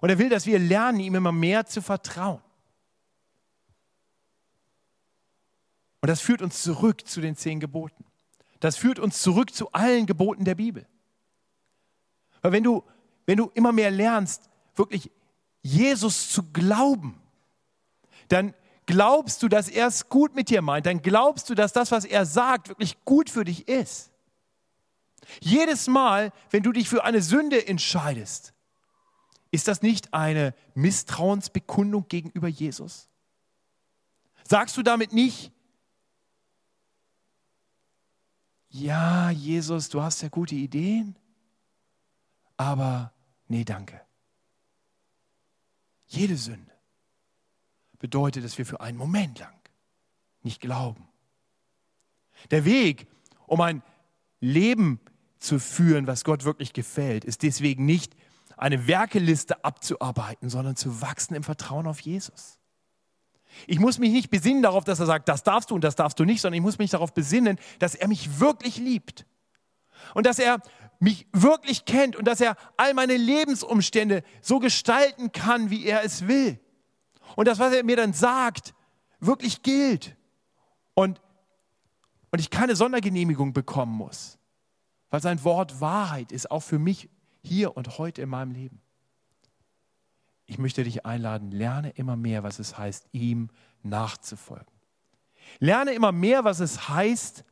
Und 0.00 0.10
er 0.10 0.18
will, 0.18 0.28
dass 0.28 0.46
wir 0.46 0.58
lernen, 0.58 1.00
ihm 1.00 1.14
immer 1.14 1.32
mehr 1.32 1.66
zu 1.66 1.82
vertrauen. 1.82 2.42
Und 6.06 6.10
das 6.10 6.20
führt 6.20 6.40
uns 6.40 6.62
zurück 6.62 7.04
zu 7.04 7.20
den 7.20 7.34
zehn 7.34 7.58
Geboten. 7.58 8.04
Das 8.60 8.76
führt 8.76 9.00
uns 9.00 9.22
zurück 9.22 9.52
zu 9.52 9.72
allen 9.72 10.06
Geboten 10.06 10.44
der 10.44 10.54
Bibel. 10.54 10.86
Weil 12.42 12.52
wenn 12.52 12.62
du, 12.62 12.84
wenn 13.24 13.38
du 13.38 13.50
immer 13.54 13.72
mehr 13.72 13.90
lernst, 13.90 14.48
wirklich 14.76 15.10
Jesus 15.62 16.30
zu 16.30 16.44
glauben, 16.52 17.20
dann 18.28 18.54
glaubst 18.86 19.42
du, 19.42 19.48
dass 19.48 19.68
er 19.68 19.88
es 19.88 20.08
gut 20.08 20.36
mit 20.36 20.48
dir 20.48 20.62
meint. 20.62 20.86
Dann 20.86 21.02
glaubst 21.02 21.50
du, 21.50 21.56
dass 21.56 21.72
das, 21.72 21.90
was 21.90 22.04
er 22.04 22.24
sagt, 22.24 22.68
wirklich 22.68 23.04
gut 23.04 23.28
für 23.28 23.42
dich 23.42 23.66
ist. 23.66 24.12
Jedes 25.40 25.88
Mal, 25.88 26.32
wenn 26.50 26.62
du 26.62 26.70
dich 26.70 26.88
für 26.88 27.02
eine 27.02 27.20
Sünde 27.20 27.66
entscheidest, 27.66 28.54
ist 29.50 29.66
das 29.66 29.82
nicht 29.82 30.14
eine 30.14 30.54
Misstrauensbekundung 30.76 32.06
gegenüber 32.06 32.46
Jesus? 32.46 33.08
Sagst 34.44 34.76
du 34.76 34.84
damit 34.84 35.12
nicht, 35.12 35.50
ja, 38.80 39.30
Jesus, 39.30 39.88
du 39.88 40.02
hast 40.02 40.22
ja 40.22 40.28
gute 40.28 40.54
Ideen, 40.54 41.16
aber 42.56 43.12
nee, 43.48 43.64
danke. 43.64 44.00
Jede 46.06 46.36
Sünde 46.36 46.72
bedeutet, 47.98 48.44
dass 48.44 48.58
wir 48.58 48.66
für 48.66 48.80
einen 48.80 48.98
Moment 48.98 49.38
lang 49.38 49.54
nicht 50.42 50.60
glauben. 50.60 51.08
Der 52.50 52.64
Weg, 52.64 53.06
um 53.46 53.60
ein 53.60 53.82
Leben 54.40 55.00
zu 55.38 55.58
führen, 55.58 56.06
was 56.06 56.24
Gott 56.24 56.44
wirklich 56.44 56.72
gefällt, 56.72 57.24
ist 57.24 57.42
deswegen 57.42 57.84
nicht 57.86 58.14
eine 58.56 58.86
Werkeliste 58.86 59.64
abzuarbeiten, 59.64 60.48
sondern 60.48 60.76
zu 60.76 61.00
wachsen 61.00 61.34
im 61.34 61.42
Vertrauen 61.42 61.86
auf 61.86 62.00
Jesus. 62.00 62.58
Ich 63.66 63.78
muss 63.78 63.98
mich 63.98 64.12
nicht 64.12 64.30
besinnen 64.30 64.62
darauf, 64.62 64.84
dass 64.84 65.00
er 65.00 65.06
sagt, 65.06 65.28
das 65.28 65.42
darfst 65.42 65.70
du 65.70 65.74
und 65.74 65.84
das 65.84 65.96
darfst 65.96 66.18
du 66.18 66.24
nicht, 66.24 66.40
sondern 66.40 66.56
ich 66.56 66.62
muss 66.62 66.78
mich 66.78 66.90
darauf 66.90 67.14
besinnen, 67.14 67.58
dass 67.78 67.94
er 67.94 68.08
mich 68.08 68.40
wirklich 68.40 68.76
liebt. 68.78 69.26
Und 70.14 70.26
dass 70.26 70.38
er 70.38 70.60
mich 71.00 71.26
wirklich 71.32 71.84
kennt 71.84 72.16
und 72.16 72.26
dass 72.26 72.40
er 72.40 72.56
all 72.76 72.94
meine 72.94 73.16
Lebensumstände 73.16 74.22
so 74.40 74.58
gestalten 74.58 75.32
kann, 75.32 75.70
wie 75.70 75.84
er 75.86 76.04
es 76.04 76.26
will. 76.26 76.58
Und 77.34 77.48
das, 77.48 77.58
was 77.58 77.72
er 77.72 77.84
mir 77.84 77.96
dann 77.96 78.12
sagt, 78.12 78.74
wirklich 79.20 79.62
gilt. 79.62 80.16
Und, 80.94 81.20
und 82.30 82.38
ich 82.38 82.50
keine 82.50 82.76
Sondergenehmigung 82.76 83.52
bekommen 83.52 83.92
muss, 83.92 84.38
weil 85.10 85.20
sein 85.20 85.42
Wort 85.44 85.80
Wahrheit 85.80 86.32
ist, 86.32 86.50
auch 86.50 86.62
für 86.62 86.78
mich 86.78 87.10
hier 87.42 87.76
und 87.76 87.98
heute 87.98 88.22
in 88.22 88.28
meinem 88.28 88.52
Leben. 88.52 88.80
Ich 90.46 90.58
möchte 90.58 90.84
dich 90.84 91.04
einladen, 91.04 91.50
lerne 91.50 91.90
immer 91.90 92.16
mehr, 92.16 92.42
was 92.42 92.58
es 92.58 92.78
heißt, 92.78 93.08
ihm 93.12 93.50
nachzufolgen. 93.82 94.66
Lerne 95.58 95.92
immer 95.92 96.12
mehr, 96.12 96.44
was 96.44 96.60
es 96.60 96.88
heißt, 96.88 97.44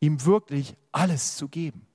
ihm 0.00 0.24
wirklich 0.24 0.76
alles 0.92 1.36
zu 1.36 1.48
geben. 1.48 1.86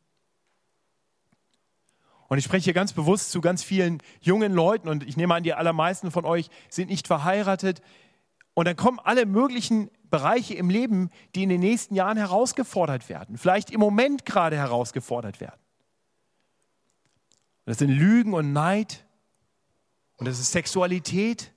Und 2.28 2.38
ich 2.38 2.46
spreche 2.46 2.66
hier 2.66 2.74
ganz 2.74 2.94
bewusst 2.94 3.32
zu 3.32 3.42
ganz 3.42 3.64
vielen 3.64 4.02
jungen 4.22 4.54
Leuten 4.54 4.90
und 4.90 5.04
ich 5.04 5.16
nehme 5.16 5.36
an, 5.36 5.44
die 5.44 5.54
allermeisten 5.54 6.12
von 6.12 6.26
euch 6.26 6.50
sind 6.70 6.90
nicht 6.90 7.08
verheiratet. 7.08 7.82
Und 8.54 8.68
dann 8.68 8.76
kommen 8.76 9.00
alle 9.00 9.26
möglichen 9.26 9.90
Bereiche 10.10 10.56
im 10.56 10.70
Leben, 10.70 11.10
die 11.36 11.44
in 11.44 11.50
den 11.50 11.62
nächsten 11.62 11.94
Jahren 11.94 12.18
herausgefordert 12.18 13.10
werden, 13.10 13.38
vielleicht 13.38 13.70
im 13.70 13.80
Moment 13.80 14.26
gerade 14.26 14.56
herausgefordert 14.56 15.40
werden. 15.40 15.60
Und 17.66 17.72
das 17.72 17.80
sind 17.80 17.90
Lügen 17.90 18.34
und 18.34 18.54
Neid 18.54 19.06
und 20.18 20.28
das 20.28 20.40
ist 20.40 20.52
Sexualität. 20.52 21.52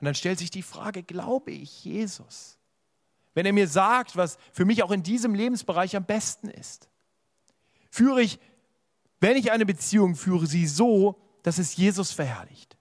Und 0.00 0.04
dann 0.04 0.14
stellt 0.14 0.38
sich 0.38 0.50
die 0.50 0.62
Frage, 0.62 1.02
glaube 1.02 1.50
ich 1.50 1.84
Jesus? 1.84 2.58
wenn 3.38 3.46
er 3.46 3.52
mir 3.52 3.68
sagt, 3.68 4.16
was 4.16 4.36
für 4.52 4.64
mich 4.64 4.82
auch 4.82 4.90
in 4.90 5.04
diesem 5.04 5.32
Lebensbereich 5.32 5.94
am 5.94 6.04
besten 6.04 6.48
ist? 6.48 6.88
Führe 7.88 8.20
ich, 8.20 8.40
wenn 9.20 9.36
ich 9.36 9.52
eine 9.52 9.64
Beziehung 9.64 10.16
führe, 10.16 10.48
sie 10.48 10.66
so, 10.66 11.22
dass 11.44 11.58
es 11.58 11.76
Jesus 11.76 12.10
verherrlicht? 12.10 12.76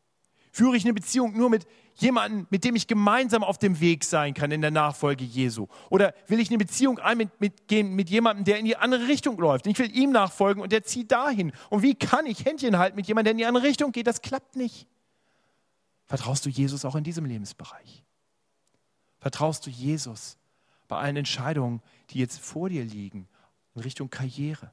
Führe 0.52 0.76
ich 0.76 0.84
eine 0.84 0.96
Beziehung 0.96 1.38
nur 1.38 1.52
mit 1.52 1.68
jemandem, 2.02 2.48
mit 2.50 2.64
dem 2.64 2.76
ich 2.76 2.88
gemeinsam 2.88 3.44
auf 3.44 3.58
dem 3.58 3.80
Weg 3.80 4.04
sein 4.04 4.34
kann 4.34 4.52
in 4.52 4.62
der 4.62 4.72
Nachfolge 4.72 5.24
Jesu? 5.24 5.68
Oder 5.90 6.14
will 6.28 6.40
ich 6.40 6.50
eine 6.50 6.58
Beziehung 6.58 7.00
ein 7.00 7.18
mit, 7.18 7.70
mit 7.70 8.10
jemandem, 8.10 8.46
der 8.46 8.60
in 8.60 8.66
die 8.66 8.78
andere 8.78 9.08
Richtung 9.08 9.38
läuft? 9.38 9.68
Ich 9.68 9.78
will 9.78 9.96
ihm 9.96 10.12
nachfolgen 10.12 10.62
und 10.62 10.72
der 10.72 10.84
zieht 10.84 11.12
dahin. 11.12 11.52
Und 11.70 11.82
wie 11.82 11.96
kann 11.96 12.26
ich 12.26 12.46
Händchen 12.46 12.78
halten 12.78 12.96
mit 12.96 13.08
jemandem, 13.08 13.26
der 13.26 13.32
in 13.32 13.38
die 13.38 13.46
andere 13.46 13.64
Richtung 13.64 13.92
geht? 13.92 14.08
Das 14.08 14.22
klappt 14.22 14.56
nicht. 14.56 14.88
Vertraust 16.06 16.46
du 16.46 16.50
Jesus 16.50 16.86
auch 16.86 16.96
in 16.96 17.04
diesem 17.04 17.26
Lebensbereich? 17.26 18.04
Vertraust 19.20 19.66
du 19.66 19.70
Jesus 19.70 20.38
bei 20.88 20.98
allen 20.98 21.18
Entscheidungen, 21.18 21.82
die 22.10 22.20
jetzt 22.20 22.40
vor 22.40 22.70
dir 22.70 22.84
liegen, 22.84 23.28
in 23.76 23.82
Richtung 23.82 24.10
Karriere. 24.10 24.72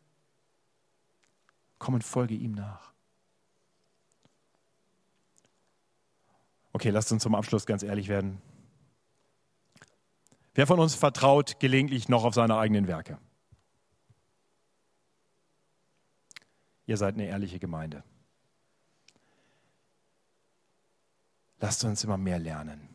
Komm 1.79 1.95
und 1.95 2.05
folge 2.05 2.35
ihm 2.35 2.53
nach. 2.53 2.94
Okay, 6.75 6.91
lasst 6.91 7.13
uns 7.13 7.23
zum 7.23 7.37
Abschluss 7.37 7.67
ganz 7.67 7.85
ehrlich 7.85 8.09
werden. 8.09 8.43
Wer 10.55 10.67
von 10.67 10.81
uns 10.81 10.97
vertraut 10.97 11.61
gelegentlich 11.61 12.09
noch 12.09 12.25
auf 12.25 12.35
seine 12.35 12.59
eigenen 12.59 12.89
Werke? 12.89 13.19
Ihr 16.87 16.97
seid 16.97 17.15
eine 17.15 17.27
ehrliche 17.27 17.61
Gemeinde. 17.61 18.03
Lasst 21.61 21.85
uns 21.85 22.03
immer 22.03 22.19
mehr 22.19 22.41
lernen, 22.41 22.89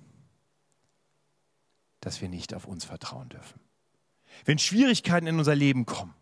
dass 2.01 2.19
wir 2.19 2.27
nicht 2.27 2.53
auf 2.53 2.65
uns 2.65 2.83
vertrauen 2.83 3.29
dürfen. 3.29 3.61
Wenn 4.43 4.59
Schwierigkeiten 4.59 5.25
in 5.25 5.39
unser 5.39 5.55
Leben 5.55 5.85
kommen, 5.85 6.13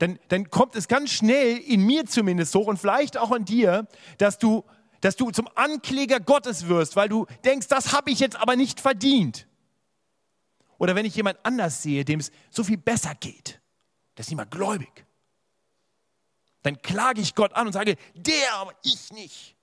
dann, 0.00 0.18
dann 0.28 0.50
kommt 0.50 0.76
es 0.76 0.86
ganz 0.86 1.12
schnell, 1.12 1.56
in 1.56 1.80
mir 1.86 2.04
zumindest 2.04 2.54
hoch 2.54 2.66
und 2.66 2.76
vielleicht 2.78 3.16
auch 3.16 3.32
in 3.32 3.46
dir, 3.46 3.88
dass 4.18 4.38
du, 4.38 4.64
dass 5.06 5.14
du 5.14 5.30
zum 5.30 5.48
Ankläger 5.54 6.18
Gottes 6.18 6.66
wirst, 6.66 6.96
weil 6.96 7.08
du 7.08 7.26
denkst, 7.44 7.68
das 7.68 7.92
habe 7.92 8.10
ich 8.10 8.18
jetzt 8.18 8.34
aber 8.34 8.56
nicht 8.56 8.80
verdient. 8.80 9.46
Oder 10.78 10.96
wenn 10.96 11.06
ich 11.06 11.14
jemand 11.14 11.38
anders 11.44 11.80
sehe, 11.80 12.04
dem 12.04 12.18
es 12.18 12.32
so 12.50 12.64
viel 12.64 12.76
besser 12.76 13.14
geht, 13.14 13.60
der 14.16 14.22
ist 14.22 14.30
nicht 14.30 14.36
mal 14.36 14.46
gläubig, 14.46 15.06
dann 16.62 16.82
klage 16.82 17.20
ich 17.20 17.36
Gott 17.36 17.52
an 17.52 17.68
und 17.68 17.72
sage, 17.72 17.94
der, 18.16 18.54
aber 18.54 18.74
ich 18.82 19.12
nicht. 19.12 19.54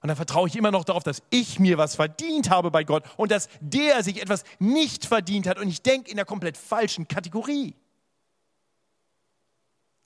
Und 0.00 0.06
dann 0.06 0.16
vertraue 0.16 0.46
ich 0.46 0.54
immer 0.54 0.70
noch 0.70 0.84
darauf, 0.84 1.02
dass 1.02 1.20
ich 1.30 1.58
mir 1.58 1.76
was 1.76 1.96
verdient 1.96 2.50
habe 2.50 2.70
bei 2.70 2.84
Gott 2.84 3.02
und 3.16 3.32
dass 3.32 3.48
der 3.60 4.04
sich 4.04 4.22
etwas 4.22 4.44
nicht 4.60 5.06
verdient 5.06 5.48
hat. 5.48 5.58
Und 5.58 5.66
ich 5.66 5.82
denke 5.82 6.08
in 6.08 6.16
der 6.16 6.24
komplett 6.24 6.56
falschen 6.56 7.08
Kategorie. 7.08 7.74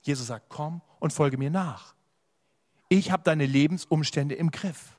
Jesus 0.01 0.29
sagt, 0.29 0.47
komm 0.49 0.81
und 0.99 1.13
folge 1.13 1.37
mir 1.37 1.51
nach. 1.51 1.95
Ich 2.93 3.11
habe 3.11 3.23
deine 3.23 3.47
Lebensumstände 3.47 4.35
im 4.35 4.51
Griff. 4.51 4.99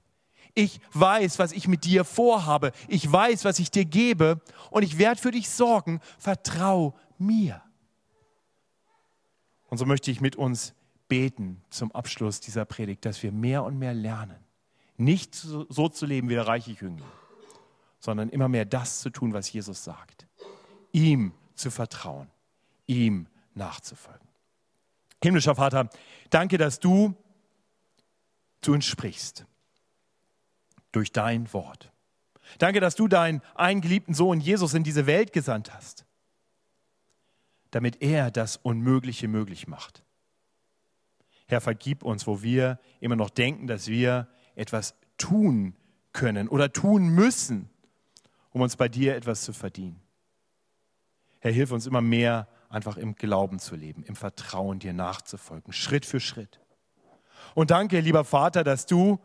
Ich 0.55 0.79
weiß, 0.93 1.37
was 1.37 1.51
ich 1.51 1.67
mit 1.67 1.85
dir 1.85 2.03
vorhabe. 2.03 2.71
Ich 2.87 3.11
weiß, 3.11 3.45
was 3.45 3.59
ich 3.59 3.69
dir 3.69 3.85
gebe. 3.85 4.41
Und 4.71 4.81
ich 4.81 4.97
werde 4.97 5.21
für 5.21 5.29
dich 5.29 5.47
sorgen. 5.47 5.99
Vertrau 6.17 6.95
mir. 7.19 7.61
Und 9.69 9.77
so 9.77 9.85
möchte 9.85 10.09
ich 10.09 10.21
mit 10.21 10.35
uns 10.35 10.73
beten 11.07 11.61
zum 11.69 11.91
Abschluss 11.91 12.39
dieser 12.39 12.65
Predigt, 12.65 13.05
dass 13.05 13.21
wir 13.21 13.31
mehr 13.31 13.63
und 13.63 13.77
mehr 13.77 13.93
lernen, 13.93 14.43
nicht 14.97 15.35
so 15.35 15.87
zu 15.87 16.07
leben 16.07 16.29
wie 16.29 16.33
der 16.33 16.47
reiche 16.47 16.71
Jüngling, 16.71 17.05
sondern 17.99 18.29
immer 18.29 18.49
mehr 18.49 18.65
das 18.65 19.01
zu 19.01 19.11
tun, 19.11 19.33
was 19.33 19.53
Jesus 19.53 19.83
sagt. 19.83 20.25
Ihm 20.93 21.31
zu 21.53 21.69
vertrauen, 21.69 22.27
ihm 22.87 23.27
nachzufolgen. 23.53 24.27
Himmlischer 25.23 25.53
Vater, 25.53 25.89
danke, 26.31 26.57
dass 26.57 26.79
du 26.79 27.15
zu 28.65 28.73
uns 28.73 28.85
sprichst 28.85 29.45
durch 30.91 31.11
dein 31.11 31.51
Wort. 31.53 31.91
Danke, 32.59 32.79
dass 32.79 32.95
du 32.95 33.07
deinen 33.07 33.41
eingeliebten 33.55 34.13
Sohn 34.13 34.39
Jesus 34.39 34.73
in 34.73 34.83
diese 34.83 35.05
Welt 35.07 35.33
gesandt 35.33 35.73
hast, 35.73 36.05
damit 37.71 38.01
er 38.01 38.31
das 38.31 38.57
Unmögliche 38.57 39.27
möglich 39.27 39.67
macht. 39.67 40.03
Herr, 41.47 41.61
vergib 41.61 42.03
uns, 42.03 42.27
wo 42.27 42.41
wir 42.41 42.79
immer 42.99 43.15
noch 43.15 43.29
denken, 43.29 43.67
dass 43.67 43.87
wir 43.87 44.27
etwas 44.55 44.95
tun 45.17 45.75
können 46.11 46.47
oder 46.47 46.71
tun 46.71 47.09
müssen, 47.09 47.69
um 48.51 48.61
uns 48.61 48.75
bei 48.75 48.87
dir 48.87 49.15
etwas 49.15 49.43
zu 49.43 49.53
verdienen. 49.53 49.99
Herr, 51.39 51.51
hilf 51.51 51.71
uns 51.71 51.87
immer 51.87 52.01
mehr, 52.01 52.47
einfach 52.69 52.97
im 52.97 53.15
Glauben 53.15 53.59
zu 53.59 53.75
leben, 53.75 54.03
im 54.03 54.15
Vertrauen 54.15 54.79
dir 54.79 54.93
nachzufolgen, 54.93 55.73
Schritt 55.73 56.05
für 56.05 56.19
Schritt. 56.19 56.62
Und 57.55 57.71
danke, 57.71 57.99
lieber 57.99 58.23
Vater, 58.23 58.63
dass 58.63 58.85
du 58.85 59.19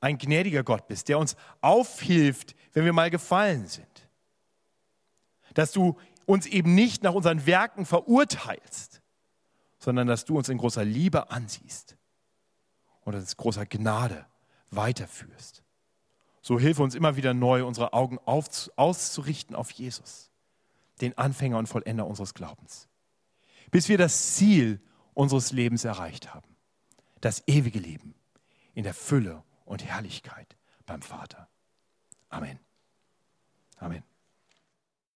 ein 0.00 0.18
gnädiger 0.18 0.62
Gott 0.62 0.88
bist, 0.88 1.08
der 1.08 1.18
uns 1.18 1.36
aufhilft, 1.60 2.54
wenn 2.72 2.84
wir 2.84 2.92
mal 2.92 3.10
gefallen 3.10 3.66
sind. 3.66 4.08
Dass 5.54 5.72
du 5.72 5.96
uns 6.26 6.46
eben 6.46 6.74
nicht 6.74 7.02
nach 7.02 7.14
unseren 7.14 7.46
Werken 7.46 7.86
verurteilst, 7.86 9.00
sondern 9.78 10.06
dass 10.06 10.24
du 10.24 10.36
uns 10.36 10.48
in 10.48 10.58
großer 10.58 10.84
Liebe 10.84 11.30
ansiehst 11.30 11.96
und 13.02 13.14
uns 13.14 13.36
großer 13.36 13.66
Gnade 13.66 14.26
weiterführst. 14.70 15.62
So 16.42 16.58
hilf 16.58 16.78
uns 16.78 16.94
immer 16.94 17.16
wieder 17.16 17.34
neu, 17.34 17.64
unsere 17.64 17.92
Augen 17.92 18.18
auf, 18.24 18.48
auszurichten 18.76 19.56
auf 19.56 19.70
Jesus, 19.70 20.30
den 21.00 21.16
Anfänger 21.18 21.58
und 21.58 21.68
Vollender 21.68 22.06
unseres 22.06 22.34
Glaubens, 22.34 22.88
bis 23.70 23.88
wir 23.88 23.98
das 23.98 24.34
Ziel 24.34 24.80
unseres 25.14 25.52
Lebens 25.52 25.84
erreicht 25.84 26.34
haben, 26.34 26.55
das 27.20 27.42
ewige 27.46 27.78
Leben 27.78 28.14
in 28.74 28.84
der 28.84 28.94
Fülle 28.94 29.42
und 29.64 29.84
Herrlichkeit 29.84 30.56
beim 30.84 31.02
Vater. 31.02 31.48
Amen. 32.28 32.58
Amen. 33.78 34.02